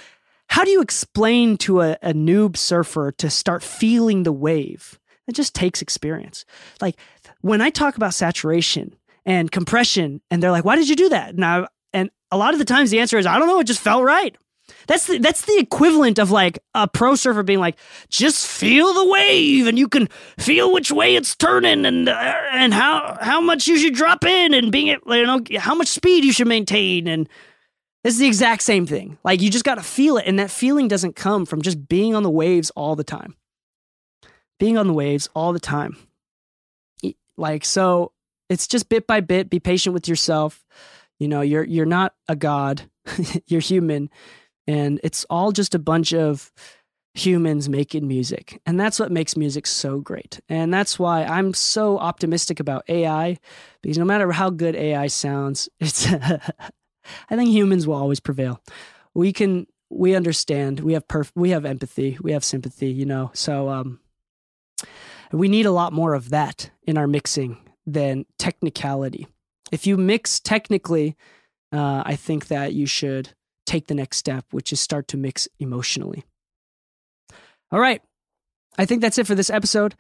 [0.50, 5.00] how do you explain to a, a noob surfer to start feeling the wave?
[5.28, 6.46] It just takes experience.
[6.80, 6.96] Like
[7.42, 8.96] when I talk about saturation
[9.26, 11.36] and compression, and they're like, why did you do that?
[11.36, 13.82] Now, and a lot of the times the answer is, I don't know, it just
[13.82, 14.38] felt right.
[14.88, 17.78] That's the, that's the equivalent of like a pro surfer being like,
[18.10, 20.08] just feel the wave, and you can
[20.38, 24.54] feel which way it's turning, and uh, and how how much you should drop in,
[24.54, 27.30] and being you know how much speed you should maintain, and
[28.04, 29.18] this is the exact same thing.
[29.24, 32.16] Like you just got to feel it, and that feeling doesn't come from just being
[32.16, 33.36] on the waves all the time.
[34.60, 35.98] Being on the waves all the time,
[37.38, 38.12] like so,
[38.50, 39.50] it's just bit by bit.
[39.50, 40.66] Be patient with yourself.
[41.20, 42.90] You know, you're you're not a god.
[43.48, 44.10] you're human
[44.68, 46.52] and it's all just a bunch of
[47.14, 48.62] humans making music.
[48.66, 50.40] And that's what makes music so great.
[50.50, 53.38] And that's why I'm so optimistic about AI
[53.82, 58.62] because no matter how good AI sounds, it's I think humans will always prevail.
[59.14, 63.32] We can we understand, we have perf- we have empathy, we have sympathy, you know.
[63.34, 64.00] So um
[65.32, 69.28] we need a lot more of that in our mixing than technicality.
[69.72, 71.16] If you mix technically,
[71.74, 73.34] uh, I think that you should
[73.68, 76.24] take the next step, which is start to mix emotionally.
[77.72, 78.02] All right.
[78.78, 79.96] I think that's it for this episode.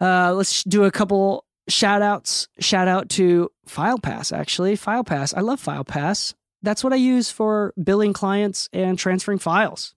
[0.00, 2.48] Uh, let's do a couple shout outs.
[2.58, 4.76] Shout out to FilePass, actually.
[4.76, 5.34] FilePass.
[5.36, 6.34] I love FilePass.
[6.62, 9.94] That's what I use for billing clients and transferring files.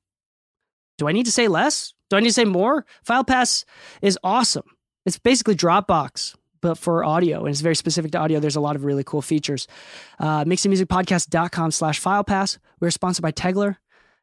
[0.98, 1.94] Do I need to say less?
[2.10, 2.86] Do I need to say more?
[3.08, 3.66] FilePass
[4.02, 4.66] is awesome.
[5.06, 6.36] It's basically Dropbox
[6.66, 8.40] but for audio, and it's very specific to audio.
[8.40, 9.68] There's a lot of really cool features.
[10.20, 12.58] Uh, mixingmusicpodcast.com slash filepass.
[12.80, 13.76] We're sponsored by Tegeler.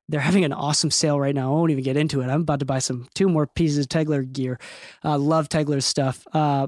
[0.09, 1.53] They're having an awesome sale right now.
[1.53, 2.27] I won't even get into it.
[2.27, 4.59] I'm about to buy some two more pieces of Tegeler gear.
[5.05, 6.27] Uh, love Tegeler's stuff.
[6.33, 6.67] Uh,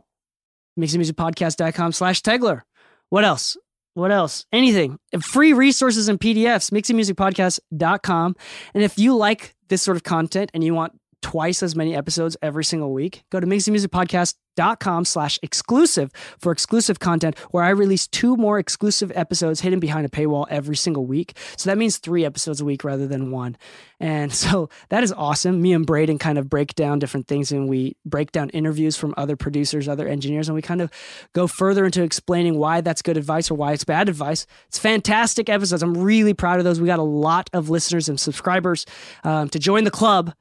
[0.78, 2.62] mixingmusicpodcast.com slash Tegeler.
[3.08, 3.56] What else?
[3.94, 4.46] What else?
[4.52, 5.00] Anything.
[5.22, 8.36] Free resources and PDFs, mixingmusicpodcast.com.
[8.74, 10.92] And if you like this sort of content and you want
[11.24, 17.38] twice as many episodes every single week, go to mixingmusicpodcast.com slash exclusive for exclusive content
[17.50, 21.34] where I release two more exclusive episodes hidden behind a paywall every single week.
[21.56, 23.56] So that means three episodes a week rather than one.
[23.98, 25.62] And so that is awesome.
[25.62, 29.14] Me and Braden kind of break down different things and we break down interviews from
[29.16, 30.90] other producers, other engineers, and we kind of
[31.32, 34.46] go further into explaining why that's good advice or why it's bad advice.
[34.68, 35.82] It's fantastic episodes.
[35.82, 36.82] I'm really proud of those.
[36.82, 38.84] We got a lot of listeners and subscribers
[39.24, 40.34] um, to join the club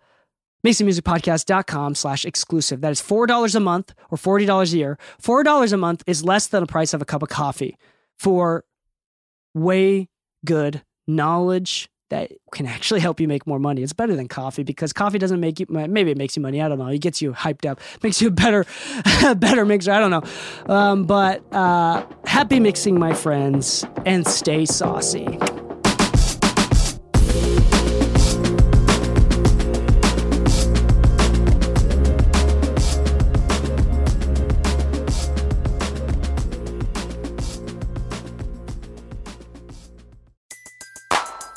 [0.66, 2.82] mixingmusicpodcast.com slash exclusive.
[2.82, 4.97] That is $4 a month or $40 a year.
[5.22, 7.78] $4 a month is less than the price of a cup of coffee
[8.18, 8.64] for
[9.53, 10.09] way
[10.45, 13.82] good knowledge that can actually help you make more money.
[13.82, 16.61] It's better than coffee because coffee doesn't make you, maybe it makes you money.
[16.61, 16.88] I don't know.
[16.88, 18.66] It gets you hyped up, makes you a better,
[19.36, 19.91] better mixer.
[19.91, 20.74] I don't know.
[20.74, 25.39] Um, but uh, happy mixing, my friends, and stay saucy.